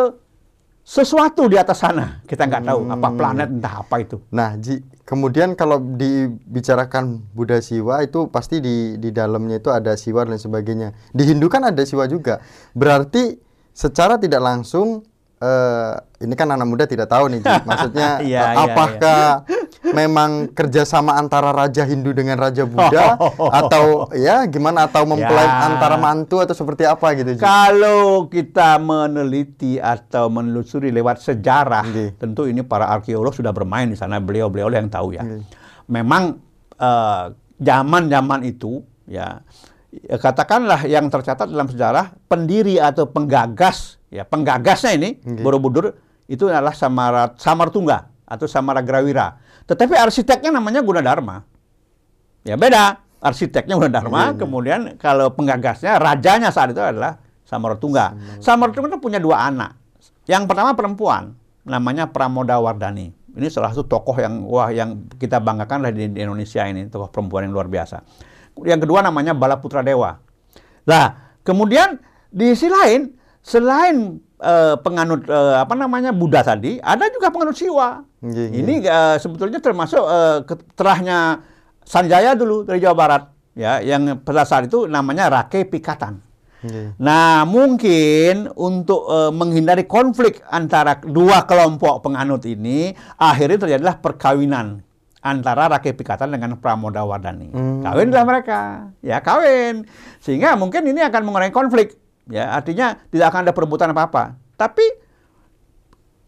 sesuatu 0.88 1.44
di 1.48 1.56
atas 1.60 1.84
sana. 1.84 2.24
Kita 2.24 2.48
nggak 2.48 2.64
tahu 2.64 2.80
apa 2.88 3.08
planet 3.12 3.48
entah 3.52 3.84
apa 3.84 3.96
itu. 4.00 4.20
Nah, 4.32 4.56
Ji, 4.56 4.80
kemudian 5.04 5.52
kalau 5.52 5.80
dibicarakan 5.80 7.28
Buddha 7.36 7.60
Siwa 7.60 8.00
itu 8.04 8.32
pasti 8.32 8.60
di 8.64 8.96
di 8.96 9.12
dalamnya 9.12 9.60
itu 9.60 9.68
ada 9.68 9.92
Siwa 9.96 10.24
dan 10.24 10.40
sebagainya. 10.40 10.96
Di 11.12 11.28
Hindu 11.28 11.52
kan 11.52 11.64
ada 11.68 11.84
Siwa 11.84 12.08
juga. 12.08 12.40
Berarti 12.72 13.36
secara 13.76 14.16
tidak 14.16 14.40
langsung 14.40 15.04
eh, 15.38 15.92
ini 16.22 16.34
kan 16.34 16.50
anak 16.50 16.66
muda 16.66 16.84
tidak 16.84 17.06
tahu 17.06 17.30
nih, 17.30 17.40
Ji. 17.42 17.54
Maksudnya 17.70 18.08
eh, 18.22 18.34
iya, 18.34 18.54
apakah 18.54 19.46
memang 19.94 20.50
kerjasama 20.52 21.14
antara 21.14 21.54
Raja 21.54 21.86
Hindu 21.86 22.10
dengan 22.10 22.38
Raja 22.38 22.66
Buddha 22.66 23.14
atau 23.62 24.10
ya 24.14 24.44
gimana 24.50 24.86
atau 24.90 25.06
mempelai 25.06 25.46
Ya. 25.48 25.70
antara 25.70 25.96
mantu 25.96 26.42
atau 26.42 26.52
seperti 26.52 26.84
apa 26.84 27.14
gitu, 27.14 27.38
Ji? 27.38 27.42
Kalau 27.42 28.26
kita 28.26 28.76
meneliti 28.82 29.78
atau 29.78 30.26
menelusuri 30.28 30.90
lewat 30.90 31.22
sejarah, 31.22 31.86
Oke. 31.86 32.18
tentu 32.18 32.46
ini 32.46 32.60
para 32.66 32.90
arkeolog 32.90 33.32
sudah 33.32 33.54
bermain 33.54 33.86
di 33.88 33.96
sana, 33.96 34.18
beliau-beliau 34.18 34.68
yang 34.74 34.90
tahu 34.90 35.14
ya. 35.14 35.22
Oke. 35.22 35.46
Memang 35.88 36.36
eh, 36.78 37.24
zaman-zaman 37.58 38.46
itu 38.46 38.82
ya 39.08 39.42
ya, 39.90 40.16
katakanlah 40.20 40.84
yang 40.86 41.08
tercatat 41.10 41.48
dalam 41.48 41.66
sejarah 41.66 42.14
pendiri 42.28 42.78
atau 42.78 43.08
penggagas 43.08 43.97
ya 44.08 44.24
penggagasnya 44.24 44.92
ini 44.96 45.20
Oke. 45.20 45.42
Borobudur 45.44 45.96
itu 46.28 46.48
adalah 46.48 46.76
Samara 46.76 47.32
Samartungga 47.36 48.08
atau 48.28 48.44
Samaragrawira. 48.44 49.40
Tetapi 49.64 49.96
arsiteknya 49.96 50.52
namanya 50.52 50.84
Gunadarma. 50.84 51.44
Ya 52.44 52.56
beda. 52.56 53.04
Arsiteknya 53.18 53.74
Gunadarma, 53.74 54.30
Iya, 54.30 54.30
iya. 54.30 54.38
kemudian 54.38 54.80
kalau 54.94 55.34
penggagasnya 55.34 55.98
rajanya 55.98 56.54
saat 56.54 56.70
itu 56.70 56.78
adalah 56.78 57.18
Samartungga. 57.42 58.14
Samartungga 58.38 58.94
itu 58.94 59.00
punya 59.02 59.18
dua 59.18 59.42
anak. 59.50 59.74
Yang 60.30 60.46
pertama 60.46 60.78
perempuan, 60.78 61.34
namanya 61.66 62.06
Pramoda 62.06 62.62
Wardani. 62.62 63.10
Ini 63.34 63.48
salah 63.50 63.74
satu 63.74 63.90
tokoh 63.90 64.14
yang 64.22 64.46
wah 64.46 64.70
yang 64.70 65.10
kita 65.18 65.42
banggakan 65.42 65.82
lah 65.82 65.90
di, 65.90 66.06
di 66.14 66.20
Indonesia 66.22 66.62
ini, 66.62 66.86
tokoh 66.86 67.10
perempuan 67.10 67.50
yang 67.50 67.58
luar 67.58 67.66
biasa. 67.66 68.06
Yang 68.62 68.86
kedua 68.86 69.02
namanya 69.02 69.34
Balaputra 69.34 69.82
Dewa. 69.82 70.14
Nah, 70.86 71.34
kemudian 71.42 71.98
di 72.30 72.54
sisi 72.54 72.70
lain 72.70 73.17
selain 73.42 74.18
eh, 74.38 74.74
penganut 74.80 75.26
eh, 75.26 75.56
apa 75.58 75.74
namanya 75.74 76.10
Buddha 76.14 76.42
tadi, 76.42 76.78
ada 76.82 77.08
juga 77.10 77.32
penganut 77.32 77.56
Siwa. 77.56 78.02
Iya, 78.22 78.44
iya. 78.50 78.56
Ini 78.58 78.74
eh, 78.82 79.16
sebetulnya 79.22 79.62
termasuk 79.62 80.02
eh, 80.02 80.38
keterahnya 80.46 81.42
Sanjaya 81.88 82.36
dulu 82.36 82.68
dari 82.68 82.84
Jawa 82.84 82.96
Barat, 82.96 83.22
ya, 83.56 83.80
yang 83.80 84.20
pada 84.20 84.44
saat 84.44 84.68
itu 84.68 84.84
namanya 84.84 85.32
Rake 85.32 85.64
Pikatan. 85.64 86.20
Oke. 86.58 86.98
Nah, 86.98 87.46
mungkin 87.46 88.50
untuk 88.58 89.06
eh, 89.08 89.32
menghindari 89.32 89.86
konflik 89.86 90.42
antara 90.50 90.98
dua 91.00 91.46
kelompok 91.46 92.02
penganut 92.04 92.42
ini, 92.44 92.92
akhirnya 93.16 93.64
terjadilah 93.64 94.02
perkawinan 94.02 94.82
antara 95.22 95.66
Rake 95.70 95.94
Pikatan 95.94 96.34
dengan 96.34 96.58
Pramoda 96.58 97.06
Wardani. 97.06 97.50
Hmm. 97.54 97.82
Kawinlah 97.82 98.22
mereka, 98.26 98.90
ya 99.02 99.18
kawin. 99.22 99.86
Sehingga 100.22 100.54
mungkin 100.58 100.82
ini 100.86 101.02
akan 101.02 101.22
mengurangi 101.26 101.54
konflik. 101.54 101.94
Ya, 102.28 102.52
artinya 102.52 103.00
tidak 103.08 103.32
akan 103.32 103.40
ada 103.48 103.52
perebutan 103.56 103.88
apa-apa. 103.90 104.36
Tapi 104.54 104.84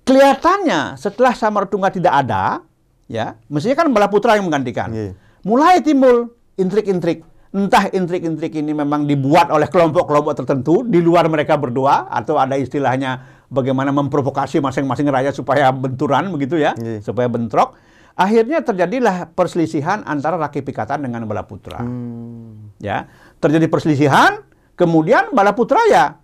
kelihatannya 0.04 0.96
setelah 0.96 1.36
Samartungga 1.36 1.92
tidak 1.92 2.12
ada, 2.26 2.64
ya, 3.06 3.36
mestinya 3.46 3.84
kan 3.84 3.92
Balaputra 3.92 4.34
yang 4.34 4.48
menggantikan. 4.48 4.90
Iya. 4.90 5.12
Mulai 5.44 5.80
timbul 5.84 6.32
intrik-intrik. 6.56 7.24
Entah 7.50 7.90
intrik-intrik 7.90 8.54
ini 8.54 8.70
memang 8.70 9.10
dibuat 9.10 9.50
oleh 9.50 9.66
kelompok-kelompok 9.66 10.38
tertentu 10.38 10.86
di 10.86 11.02
luar 11.02 11.26
mereka 11.26 11.58
berdua 11.58 12.06
atau 12.06 12.38
ada 12.38 12.54
istilahnya 12.54 13.42
bagaimana 13.50 13.90
memprovokasi 13.90 14.62
masing-masing 14.62 15.10
raja 15.10 15.34
supaya 15.34 15.74
benturan 15.74 16.30
begitu 16.30 16.54
ya, 16.62 16.78
Iya. 16.78 17.02
supaya 17.02 17.26
bentrok. 17.26 17.74
Akhirnya 18.14 18.62
terjadilah 18.62 19.34
perselisihan 19.34 20.06
antara 20.06 20.38
Raki 20.38 20.62
Pikatan 20.62 21.02
dengan 21.02 21.26
Balaputra. 21.26 21.82
Hmm. 21.82 22.70
Ya, 22.78 23.10
terjadi 23.42 23.66
perselisihan, 23.66 24.46
kemudian 24.80 25.28
Balaputra 25.36 25.84
ya 25.92 26.16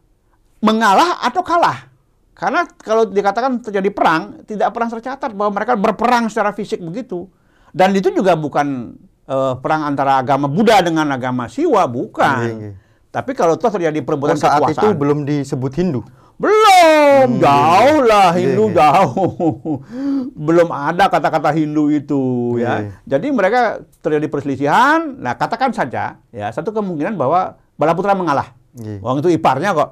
mengalah 0.65 1.21
atau 1.21 1.45
kalah. 1.45 1.93
Karena 2.37 2.65
kalau 2.81 3.09
dikatakan 3.09 3.61
terjadi 3.65 3.89
perang, 3.93 4.45
tidak 4.45 4.69
pernah 4.73 4.89
tercatat 4.93 5.33
bahwa 5.33 5.57
mereka 5.57 5.73
berperang 5.77 6.29
secara 6.29 6.53
fisik 6.53 6.81
begitu. 6.81 7.29
Dan 7.73 7.93
itu 7.97 8.13
juga 8.13 8.37
bukan 8.37 8.97
eh, 9.25 9.55
perang 9.61 9.89
antara 9.89 10.21
agama 10.21 10.49
Buddha 10.49 10.81
dengan 10.81 11.09
agama 11.13 11.49
Siwa, 11.49 11.85
bukan. 11.89 12.37
Iya, 12.45 12.53
iya. 12.57 12.73
Tapi 13.09 13.33
kalau 13.33 13.57
toh 13.57 13.73
terjadi 13.73 14.01
Oh, 14.01 14.05
perebutan 14.05 14.37
saat 14.37 14.61
itu 14.69 14.77
kekuasaan, 14.77 15.01
belum 15.01 15.19
disebut 15.25 15.73
Hindu. 15.81 16.01
belum, 16.37 17.41
jauh 17.41 18.05
lah 18.05 18.37
Iya, 18.37 18.41
Hindu 18.45 18.65
iya. 18.69 18.77
jauh. 18.77 19.81
belum 20.47 20.69
ada 20.69 21.09
kata-kata 21.09 21.49
Hindu 21.57 21.89
itu 21.89 22.57
ya. 22.61 22.85
Iya. 22.85 22.93
Jadi 23.17 23.33
mereka 23.33 23.81
terjadi 24.05 24.29
perselisihan. 24.29 25.17
Nah, 25.17 25.33
katakan 25.41 25.73
saja 25.73 26.21
ya 26.29 26.47
satu 26.53 26.77
kemungkinan 26.77 27.17
bahwa 27.17 27.57
Balaputra 27.77 28.17
mengalah. 28.17 28.57
Iya. 28.77 29.01
Wong 29.01 29.21
itu 29.21 29.33
iparnya 29.33 29.73
kok. 29.77 29.91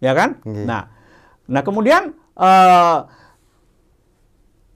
Ya 0.00 0.12
kan? 0.12 0.40
Iya. 0.44 0.64
Nah, 0.64 0.82
nah 1.48 1.62
kemudian 1.64 2.12
eh, 2.36 2.98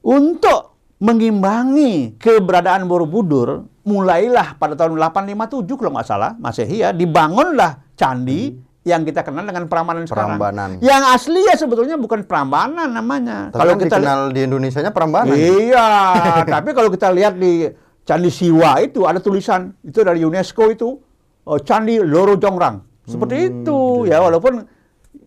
untuk 0.04 0.76
mengimbangi 0.96 2.16
keberadaan 2.16 2.88
Borobudur, 2.88 3.68
mulailah 3.84 4.56
pada 4.56 4.72
tahun 4.72 4.96
857 4.96 5.76
kalau 5.76 5.92
nggak 5.92 6.08
salah, 6.08 6.32
Masehi 6.40 6.80
ya, 6.80 6.90
dibangunlah 6.96 7.92
candi 7.92 8.56
yang 8.86 9.02
kita 9.02 9.26
kenal 9.26 9.42
dengan 9.42 9.66
Prambanan 9.66 10.06
sekarang. 10.06 10.38
Prambanan. 10.38 10.70
Yang 10.78 11.02
asli 11.10 11.40
ya 11.42 11.54
sebetulnya 11.58 11.98
bukan 11.98 12.22
Prambanan 12.22 12.94
namanya. 12.94 13.50
Tapi 13.50 13.74
kan 13.74 13.78
dikenal 13.82 14.20
di 14.30 14.40
Indonesia-nya 14.46 14.94
Prambanan. 14.94 15.34
Iya, 15.34 15.88
tapi 16.54 16.70
kalau 16.70 16.88
kita 16.88 17.10
lihat 17.10 17.34
di 17.34 17.66
Candi 18.06 18.30
Siwa 18.30 18.78
itu 18.78 19.02
ada 19.02 19.18
tulisan 19.18 19.74
itu 19.82 19.98
dari 20.06 20.22
UNESCO 20.22 20.70
itu 20.70 21.02
oh, 21.46 21.58
Candi 21.62 22.02
Loro 22.02 22.34
Jongrang. 22.36 22.82
Seperti 23.06 23.36
itu 23.54 23.78
ya 24.04 24.18
walaupun 24.18 24.66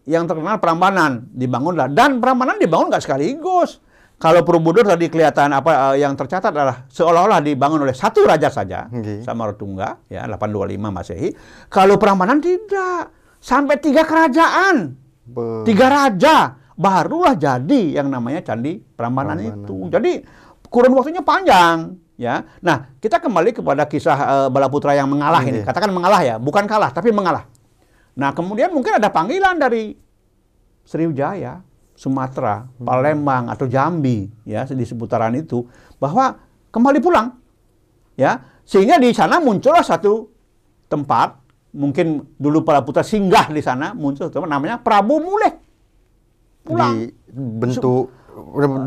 yang 0.03 0.27
terkenal 0.27 0.59
Prambanan 0.59 1.31
dibangunlah 1.31 1.87
dan 1.87 2.19
Prambanan 2.19 2.59
dibangun 2.59 2.91
nggak 2.91 3.03
sekaligus. 3.03 3.79
Kalau 4.19 4.43
Borobudur 4.43 4.83
tadi 4.83 5.07
kelihatan 5.07 5.55
apa 5.55 5.95
eh, 5.95 6.03
yang 6.03 6.11
tercatat 6.11 6.51
adalah 6.51 6.83
seolah-olah 6.91 7.39
dibangun 7.39 7.87
oleh 7.87 7.95
satu 7.95 8.27
raja 8.27 8.51
saja, 8.51 8.91
Oke. 8.91 9.23
Samartungga 9.23 10.11
ya 10.11 10.27
825 10.27 10.75
Masehi. 10.91 11.29
Kalau 11.71 11.95
Prambanan 11.95 12.43
tidak, 12.43 13.15
sampai 13.39 13.79
tiga 13.79 14.03
kerajaan. 14.03 14.91
Be- 15.23 15.63
Tiga 15.63 15.87
raja 15.87 16.51
barulah 16.75 17.39
jadi 17.39 17.95
yang 17.95 18.11
namanya 18.11 18.43
Candi 18.43 18.75
Prambanan, 18.83 19.39
Prambanan. 19.39 19.63
itu. 19.63 19.75
Jadi 19.87 20.11
kurun 20.67 20.99
waktunya 20.99 21.23
panjang, 21.23 21.95
ya. 22.19 22.43
Nah, 22.59 22.91
kita 22.99 23.23
kembali 23.23 23.55
kepada 23.55 23.87
kisah 23.87 24.17
eh, 24.19 24.47
Balaputra 24.51 24.91
yang 24.91 25.07
mengalah 25.07 25.39
ini. 25.47 25.63
Oke. 25.63 25.71
Katakan 25.71 25.89
mengalah 25.95 26.19
ya, 26.19 26.35
bukan 26.35 26.67
kalah 26.67 26.91
tapi 26.91 27.15
mengalah. 27.15 27.47
Nah, 28.19 28.35
kemudian 28.35 28.75
mungkin 28.75 28.99
ada 28.99 29.07
panggilan 29.07 29.55
dari 29.55 29.95
Sriwijaya. 30.83 31.63
Sumatera, 31.99 32.63
Palembang 32.79 33.51
atau 33.51 33.67
Jambi 33.67 34.23
ya 34.47 34.63
di 34.63 34.87
seputaran 34.87 35.35
itu 35.35 35.67
bahwa 35.99 36.31
kembali 36.71 37.03
pulang 37.03 37.35
ya 38.15 38.39
sehingga 38.63 38.95
di 38.95 39.11
sana 39.11 39.43
muncullah 39.43 39.83
satu 39.83 40.31
tempat 40.87 41.35
mungkin 41.75 42.23
dulu 42.39 42.63
para 42.63 42.79
putra 42.87 43.03
singgah 43.03 43.51
di 43.51 43.59
sana 43.59 43.91
muncul 43.91 44.31
tempat 44.31 44.47
namanya 44.47 44.79
Prabu 44.79 45.19
Muleh 45.19 45.59
pulang 46.63 47.03
di 47.03 47.11
bentuk 47.35 48.15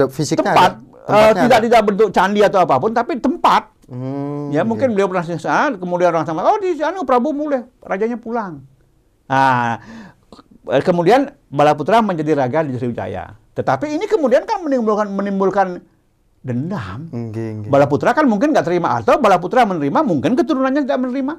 fisiknya 0.08 0.56
tempat 0.56 0.72
uh, 1.08 1.32
tidak 1.34 1.58
ada. 1.58 1.64
tidak 1.66 1.82
bentuk 1.86 2.08
candi 2.14 2.40
atau 2.42 2.62
apa 2.62 2.78
pun 2.78 2.90
tapi 2.94 3.18
tempat 3.18 3.72
hmm, 3.90 4.54
ya 4.54 4.62
mungkin 4.62 4.94
beliau 4.94 5.08
pernah 5.10 5.24
sana 5.26 5.74
kemudian 5.74 6.14
orang 6.14 6.26
sama 6.28 6.46
oh 6.46 6.58
di 6.62 6.78
sana 6.78 7.02
Prabu 7.02 7.34
Muleh 7.34 7.66
rajanya 7.82 8.18
pulang 8.18 8.62
nah 9.26 9.78
Eh, 10.62 10.82
kemudian 10.82 11.26
Balaputra 11.50 11.98
menjadi 11.98 12.38
raga 12.38 12.62
di 12.62 12.78
Sriwijaya. 12.78 13.34
Tetapi 13.52 13.98
ini 13.98 14.06
kemudian 14.06 14.46
kan 14.46 14.62
menimbulkan 14.62 15.10
menimbulkan 15.10 15.82
dendam. 16.38 17.10
Balaputra 17.66 18.14
kan 18.14 18.30
mungkin 18.30 18.54
nggak 18.54 18.66
terima 18.70 18.94
atau 19.02 19.18
Balaputra 19.18 19.66
menerima, 19.66 20.00
mungkin 20.06 20.38
keturunannya 20.38 20.86
tidak 20.86 21.02
menerima. 21.02 21.34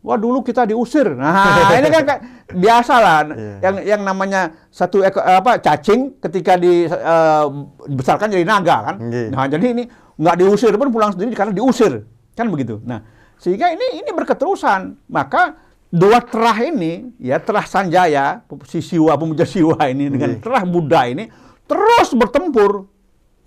Wah 0.00 0.16
dulu 0.16 0.40
kita 0.40 0.64
diusir. 0.64 1.12
Nah 1.12 1.76
ini 1.80 1.88
kan 1.92 2.04
biasa 2.48 2.94
lah. 2.96 3.20
Yeah. 3.28 3.58
Yang 3.60 3.76
yang 3.84 4.00
namanya 4.00 4.40
satu 4.72 5.04
eko, 5.04 5.20
apa 5.20 5.60
cacing 5.60 6.16
ketika 6.24 6.56
dibesarkan 6.56 8.28
eh, 8.28 8.32
uh, 8.32 8.36
jadi 8.40 8.46
naga 8.48 8.76
kan. 8.92 8.96
Okay. 8.96 9.26
Nah 9.28 9.44
jadi 9.44 9.66
ini 9.76 9.84
nggak 10.20 10.36
diusir 10.40 10.72
pun 10.80 10.88
pulang 10.88 11.12
sendiri 11.12 11.36
karena 11.36 11.52
diusir 11.52 12.08
kan 12.32 12.48
begitu. 12.48 12.80
Nah 12.80 13.04
sehingga 13.36 13.68
ini 13.72 14.00
ini 14.00 14.10
berketerusan. 14.12 15.12
Maka 15.12 15.60
dua 15.92 16.24
terah 16.24 16.56
ini, 16.64 17.12
ya 17.20 17.36
terah 17.36 17.66
Sanjaya, 17.68 18.40
si 18.64 18.80
Siwa, 18.80 19.18
pemuja 19.20 19.44
Siwa 19.44 19.76
ini 19.90 20.08
dengan 20.08 20.38
terah 20.40 20.64
Buddha 20.64 21.04
ini 21.10 21.28
terus 21.70 22.08
bertempur, 22.16 22.88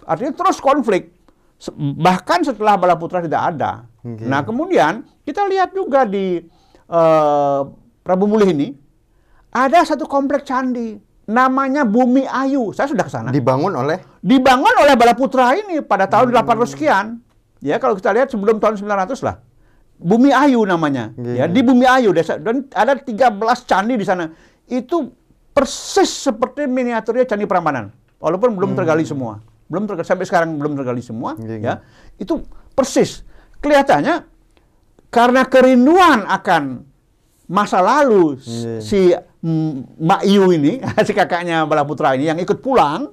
artinya 0.05 0.31
terus 0.31 0.61
konflik. 0.61 1.11
Bahkan 1.77 2.43
setelah 2.43 2.75
Balaputra 2.75 3.23
tidak 3.23 3.55
ada. 3.55 3.87
Okay. 4.03 4.27
Nah 4.27 4.43
kemudian 4.43 5.07
kita 5.23 5.47
lihat 5.47 5.71
juga 5.71 6.03
di 6.03 6.43
uh, 6.91 7.61
Prabu 8.03 8.27
Mulih 8.27 8.51
ini 8.51 8.67
ada 9.53 9.79
satu 9.85 10.03
kompleks 10.09 10.49
candi 10.49 10.99
namanya 11.29 11.87
Bumi 11.87 12.27
Ayu. 12.27 12.75
Saya 12.75 12.91
sudah 12.91 13.05
ke 13.07 13.11
sana. 13.11 13.31
Dibangun 13.31 13.71
oleh? 13.71 14.03
Dibangun 14.19 14.75
oleh 14.75 14.95
Balaputra 14.99 15.55
ini 15.55 15.79
pada 15.79 16.09
tahun 16.09 16.35
hmm. 16.35 16.43
800 16.43 16.73
sekian. 16.73 17.05
Ya 17.63 17.79
kalau 17.79 17.95
kita 17.95 18.11
lihat 18.11 18.27
sebelum 18.27 18.59
tahun 18.59 18.75
900 18.75 19.23
lah. 19.23 19.39
Bumi 20.03 20.35
Ayu 20.35 20.67
namanya. 20.67 21.15
Yeah. 21.15 21.45
Ya, 21.45 21.45
di 21.47 21.63
Bumi 21.63 21.87
Ayu 21.87 22.11
desa 22.11 22.35
dan 22.35 22.67
ada 22.75 22.99
13 22.99 23.39
candi 23.63 23.95
di 23.95 24.03
sana. 24.03 24.27
Itu 24.67 25.15
persis 25.55 26.11
seperti 26.27 26.67
miniaturnya 26.67 27.23
candi 27.23 27.47
Prambanan. 27.47 27.93
Walaupun 28.19 28.51
belum 28.51 28.75
hmm. 28.75 28.79
tergali 28.83 29.07
semua. 29.07 29.39
Belum 29.67 29.87
tergali 29.89 30.07
sampai 30.07 30.25
sekarang 30.27 30.55
belum 30.59 30.75
tergali 30.79 31.01
semua, 31.01 31.35
yeah, 31.39 31.59
ya. 31.59 31.73
Itu 32.19 32.43
persis. 32.77 33.23
Kelihatannya 33.63 34.27
karena 35.13 35.41
kerinduan 35.47 36.25
akan 36.27 36.83
masa 37.47 37.79
lalu 37.79 38.39
yeah. 38.43 38.81
si 38.81 38.99
Mbak 39.99 40.21
Yu 40.27 40.43
ini, 40.55 40.79
si 41.07 41.11
kakaknya 41.11 41.67
Balaputra 41.67 42.15
ini 42.15 42.31
yang 42.31 42.39
ikut 42.39 42.63
pulang, 42.63 43.11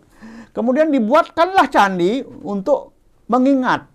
kemudian 0.55 0.91
dibuatkanlah 0.91 1.67
candi 1.71 2.23
untuk 2.43 2.95
mengingat 3.31 3.91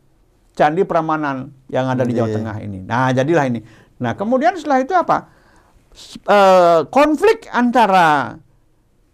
Candi 0.56 0.88
Prambanan 0.88 1.52
yang 1.68 1.92
ada 1.92 2.08
di 2.08 2.16
Jawa. 2.16 2.32
Tengah 2.32 2.58
ini. 2.64 2.80
Nah, 2.80 3.12
jadilah 3.12 3.44
ini. 3.44 3.60
Nah, 4.00 4.16
kemudian 4.16 4.56
setelah 4.56 4.80
itu 4.80 4.96
apa? 4.96 5.28
E, 6.24 6.40
konflik 6.88 7.52
antara 7.52 8.40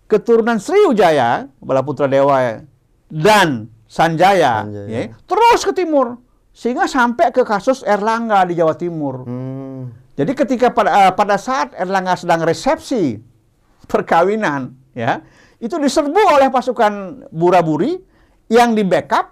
keturunan 0.06 0.62
Sriwijaya, 0.62 1.50
Bala 1.58 1.82
Putra 1.82 2.06
Dewa 2.06 2.62
dan 3.12 3.68
Sanjaya, 3.92 4.64
Sanjaya. 4.64 4.88
Ya, 4.88 5.04
terus 5.28 5.62
ke 5.68 5.76
timur 5.76 6.24
sehingga 6.56 6.88
sampai 6.88 7.36
ke 7.36 7.44
kasus 7.44 7.84
Erlangga 7.84 8.48
di 8.48 8.56
Jawa 8.56 8.76
Timur. 8.80 9.28
Hmm. 9.28 9.92
Jadi 10.16 10.32
ketika 10.36 10.72
pada 10.72 11.12
uh, 11.12 11.12
pada 11.12 11.36
saat 11.36 11.76
Erlangga 11.76 12.16
sedang 12.16 12.44
resepsi 12.44 13.20
perkawinan, 13.88 14.72
ya, 14.96 15.20
itu 15.60 15.76
diserbu 15.76 16.40
oleh 16.40 16.48
pasukan 16.48 17.28
Buraburi 17.32 18.00
yang 18.52 18.76
di 18.76 18.84
backup 18.84 19.32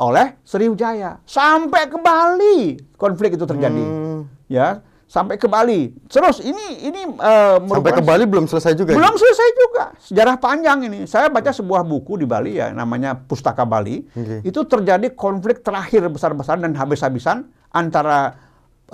oleh 0.00 0.40
Sriwijaya 0.40 1.20
sampai 1.28 1.88
ke 1.92 1.96
Bali 2.00 2.80
konflik 2.96 3.36
itu 3.36 3.44
terjadi 3.44 3.84
hmm. 3.84 4.48
ya 4.48 4.80
sampai 5.10 5.34
ke 5.42 5.50
Bali. 5.50 5.90
Terus 6.06 6.38
ini 6.38 6.86
ini 6.86 7.02
uh, 7.18 7.58
sampai 7.58 7.98
ke 7.98 8.04
Bali 8.06 8.30
belum 8.30 8.46
selesai 8.46 8.78
juga 8.78 8.94
belum 8.94 9.10
ya? 9.10 9.18
selesai 9.18 9.48
juga. 9.58 9.84
Sejarah 9.98 10.36
panjang 10.38 10.86
ini. 10.86 11.02
Saya 11.10 11.26
baca 11.26 11.50
sebuah 11.50 11.82
buku 11.82 12.22
di 12.22 12.26
Bali 12.30 12.62
ya 12.62 12.70
namanya 12.70 13.18
Pustaka 13.18 13.66
Bali. 13.66 14.06
Okay. 14.14 14.46
itu 14.46 14.62
terjadi 14.62 15.10
konflik 15.18 15.66
terakhir 15.66 16.06
besar-besaran 16.06 16.62
dan 16.62 16.78
habis-habisan 16.78 17.50
antara 17.74 18.38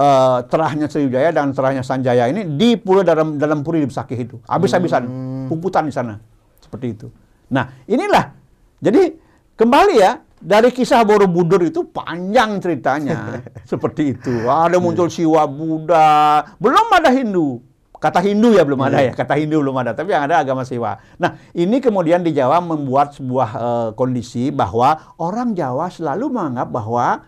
uh, 0.00 0.40
terahnya 0.48 0.88
Sriwijaya 0.88 1.36
dan 1.36 1.52
terahnya 1.52 1.84
Sanjaya 1.84 2.32
ini 2.32 2.48
di 2.56 2.80
pulau 2.80 3.04
dalam 3.04 3.36
dalam 3.36 3.60
puri 3.60 3.84
di 3.84 3.88
Besakih 3.92 4.16
itu. 4.16 4.36
Habis-habisan. 4.48 5.04
Hmm. 5.04 5.46
puputan 5.52 5.84
di 5.84 5.92
sana. 5.92 6.16
Seperti 6.64 6.96
itu. 6.96 7.12
Nah 7.52 7.84
inilah. 7.84 8.32
Jadi 8.80 9.12
kembali 9.52 9.94
ya 10.00 10.16
dari 10.46 10.70
kisah 10.70 11.02
Borobudur 11.02 11.58
itu 11.66 11.82
panjang 11.90 12.62
ceritanya 12.62 13.42
seperti 13.70 14.14
itu. 14.14 14.46
Ada 14.46 14.78
muncul 14.78 15.10
Siwa 15.10 15.42
Buddha, 15.50 16.46
belum 16.62 16.86
ada 16.94 17.10
Hindu. 17.10 17.58
Kata 17.96 18.22
Hindu 18.22 18.54
ya 18.54 18.62
belum 18.62 18.78
ada 18.86 19.02
ya, 19.02 19.10
kata 19.10 19.34
Hindu 19.40 19.58
belum 19.58 19.82
ada, 19.82 19.90
tapi 19.96 20.14
yang 20.14 20.30
ada 20.30 20.38
agama 20.38 20.62
Siwa. 20.62 20.94
Nah, 21.18 21.34
ini 21.56 21.82
kemudian 21.82 22.22
di 22.22 22.30
Jawa 22.30 22.62
membuat 22.62 23.16
sebuah 23.18 23.50
uh, 23.56 23.88
kondisi 23.98 24.54
bahwa 24.54 25.16
orang 25.18 25.56
Jawa 25.56 25.90
selalu 25.90 26.30
menganggap 26.30 26.68
bahwa 26.70 27.26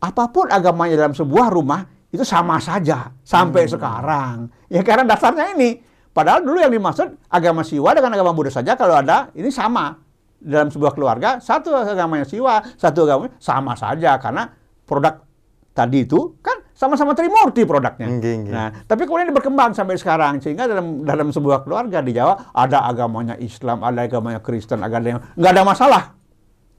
apa 0.00 0.24
pun 0.32 0.48
agamanya 0.48 1.04
dalam 1.04 1.12
sebuah 1.12 1.52
rumah 1.52 1.84
itu 2.14 2.22
sama 2.24 2.62
saja 2.62 3.12
sampai 3.26 3.68
hmm. 3.68 3.72
sekarang. 3.76 4.36
Ya 4.72 4.80
karena 4.80 5.04
dasarnya 5.04 5.52
ini. 5.52 5.82
Padahal 6.14 6.46
dulu 6.46 6.62
yang 6.62 6.70
dimaksud 6.70 7.26
agama 7.26 7.66
Siwa 7.66 7.90
dengan 7.90 8.14
agama 8.14 8.30
Buddha 8.30 8.54
saja 8.54 8.78
kalau 8.78 8.94
ada 8.94 9.34
ini 9.34 9.50
sama 9.50 9.98
dalam 10.44 10.68
sebuah 10.68 10.92
keluarga 10.92 11.40
satu 11.40 11.72
agamanya 11.72 12.28
siwa, 12.28 12.60
satu 12.76 13.08
agamanya 13.08 13.32
sama 13.40 13.72
saja 13.74 14.20
karena 14.20 14.52
produk 14.84 15.24
tadi 15.72 16.04
itu 16.04 16.36
kan 16.44 16.60
sama-sama 16.74 17.14
Trimurti 17.14 17.62
produknya. 17.64 18.06
Nah, 18.50 18.68
tapi 18.84 19.06
kemudian 19.06 19.30
berkembang 19.30 19.72
sampai 19.72 19.94
sekarang 19.96 20.42
sehingga 20.42 20.68
dalam 20.68 21.06
dalam 21.06 21.30
sebuah 21.30 21.62
keluarga 21.62 22.02
di 22.02 22.12
Jawa 22.12 22.50
ada 22.52 22.84
agamanya 22.84 23.38
Islam, 23.38 23.80
ada 23.80 24.04
agamanya 24.04 24.42
Kristen, 24.42 24.82
ada 24.82 24.98
yang 25.00 25.22
nggak 25.34 25.52
ada 25.54 25.62
masalah. 25.64 26.02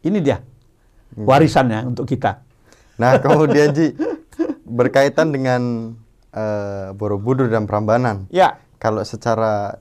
Ini 0.06 0.20
dia 0.22 0.38
warisannya 1.16 1.88
untuk 1.88 2.06
kita. 2.06 2.44
Nah, 3.00 3.20
kemudian 3.24 3.72
Ji 3.72 3.96
berkaitan 4.68 5.32
dengan 5.32 5.96
uh, 6.36 6.92
Borobudur 6.96 7.48
dan 7.48 7.68
Prambanan. 7.68 8.28
Ya. 8.32 8.60
Kalau 8.80 9.02
secara 9.08 9.80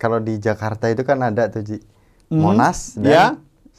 kalau 0.00 0.18
di 0.18 0.40
Jakarta 0.40 0.88
itu 0.88 1.04
kan 1.04 1.20
ada 1.20 1.52
tuh 1.52 1.60
Ji 1.60 1.76
hmm. 2.30 2.40
Monas 2.40 2.94
dan 2.96 3.10
ya. 3.10 3.26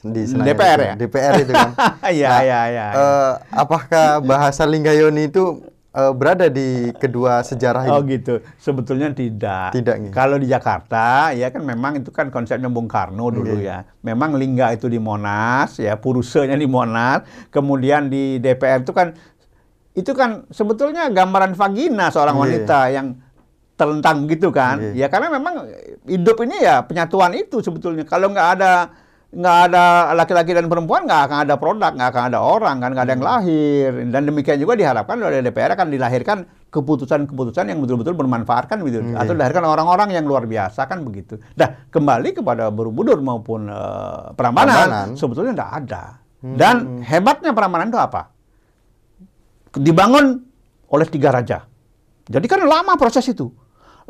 di 0.01 0.21
Senayan 0.27 0.47
DPR 0.51 0.79
itu. 0.79 0.85
ya 0.85 0.93
DPR 0.99 1.33
itu 1.41 1.51
kan 1.55 1.71
iya 2.17 2.29
nah, 2.29 2.41
iya 2.43 2.61
iya 2.67 2.87
uh, 2.93 3.31
apakah 3.55 4.19
bahasa 4.21 4.67
Linggayoni 4.67 5.31
itu 5.31 5.63
uh, 5.95 6.13
berada 6.15 6.47
di 6.47 6.91
kedua 6.99 7.43
sejarah 7.43 7.87
ini 7.87 7.93
oh 7.93 8.01
gitu 8.03 8.33
sebetulnya 8.59 9.11
tidak 9.15 9.75
tidak 9.75 9.95
nih. 10.01 10.11
kalau 10.11 10.35
di 10.39 10.47
Jakarta 10.49 11.31
ya 11.35 11.47
kan 11.51 11.63
memang 11.63 12.03
itu 12.03 12.09
kan 12.11 12.27
konsepnya 12.31 12.67
Bung 12.67 12.91
Karno 12.91 13.31
dulu 13.31 13.55
okay. 13.55 13.67
ya 13.71 13.77
memang 14.03 14.35
Lingga 14.35 14.75
itu 14.75 14.91
di 14.91 14.99
Monas 14.99 15.79
ya 15.79 15.95
Purusenya 15.99 16.55
di 16.57 16.67
Monas 16.67 17.23
kemudian 17.53 18.11
di 18.11 18.39
DPR 18.39 18.83
itu 18.83 18.93
kan 18.95 19.15
itu 19.91 20.11
kan 20.15 20.47
sebetulnya 20.47 21.11
gambaran 21.11 21.51
vagina 21.51 22.07
seorang 22.07 22.39
okay. 22.39 22.43
wanita 22.47 22.79
yang 22.95 23.07
terlentang 23.81 24.29
gitu 24.29 24.53
kan. 24.53 24.77
Yeah. 24.93 25.05
Ya 25.05 25.07
karena 25.09 25.33
memang 25.33 25.65
hidup 26.05 26.37
ini 26.45 26.61
ya 26.61 26.85
penyatuan 26.85 27.33
itu 27.33 27.65
sebetulnya. 27.65 28.05
Kalau 28.05 28.29
nggak 28.29 28.49
ada 28.61 28.93
nggak 29.31 29.57
ada 29.71 30.11
laki-laki 30.11 30.51
dan 30.51 30.67
perempuan 30.67 31.07
nggak 31.07 31.21
akan 31.31 31.37
ada 31.47 31.55
produk, 31.55 31.91
nggak 31.95 32.09
akan 32.11 32.23
ada 32.29 32.39
orang 32.43 32.77
kan, 32.83 32.89
nggak 32.91 33.05
ada 33.07 33.13
yang 33.15 33.23
hmm. 33.23 33.31
lahir. 33.31 33.89
Dan 34.11 34.21
demikian 34.27 34.57
juga 34.61 34.77
diharapkan 34.77 35.15
oleh 35.17 35.41
DPR 35.41 35.73
akan 35.73 35.87
dilahirkan 35.87 36.37
keputusan-keputusan 36.67 37.65
yang 37.71 37.79
betul-betul 37.79 38.13
bermanfaat 38.13 38.67
kan 38.67 38.83
gitu. 38.85 39.01
Hmm. 39.01 39.17
Atau 39.17 39.33
dilahirkan 39.33 39.63
orang-orang 39.65 40.13
yang 40.13 40.27
luar 40.27 40.45
biasa 40.45 40.85
kan 40.85 41.01
begitu. 41.01 41.39
Nah 41.55 41.89
kembali 41.89 42.37
kepada 42.37 42.69
Borobudur 42.69 43.17
maupun 43.23 43.71
uh, 43.71 44.35
Prambanan, 44.35 45.15
sebetulnya 45.15 45.55
tidak 45.55 45.71
ada. 45.87 46.03
Hmm. 46.43 46.57
Dan 46.59 46.75
hebatnya 47.01 47.55
Prambanan 47.55 47.87
itu 47.87 47.97
apa? 48.03 48.29
Dibangun 49.79 50.43
oleh 50.91 51.07
tiga 51.07 51.31
raja. 51.31 51.63
Jadi 52.27 52.45
kan 52.51 52.59
lama 52.67 52.99
proses 52.99 53.23
itu. 53.31 53.60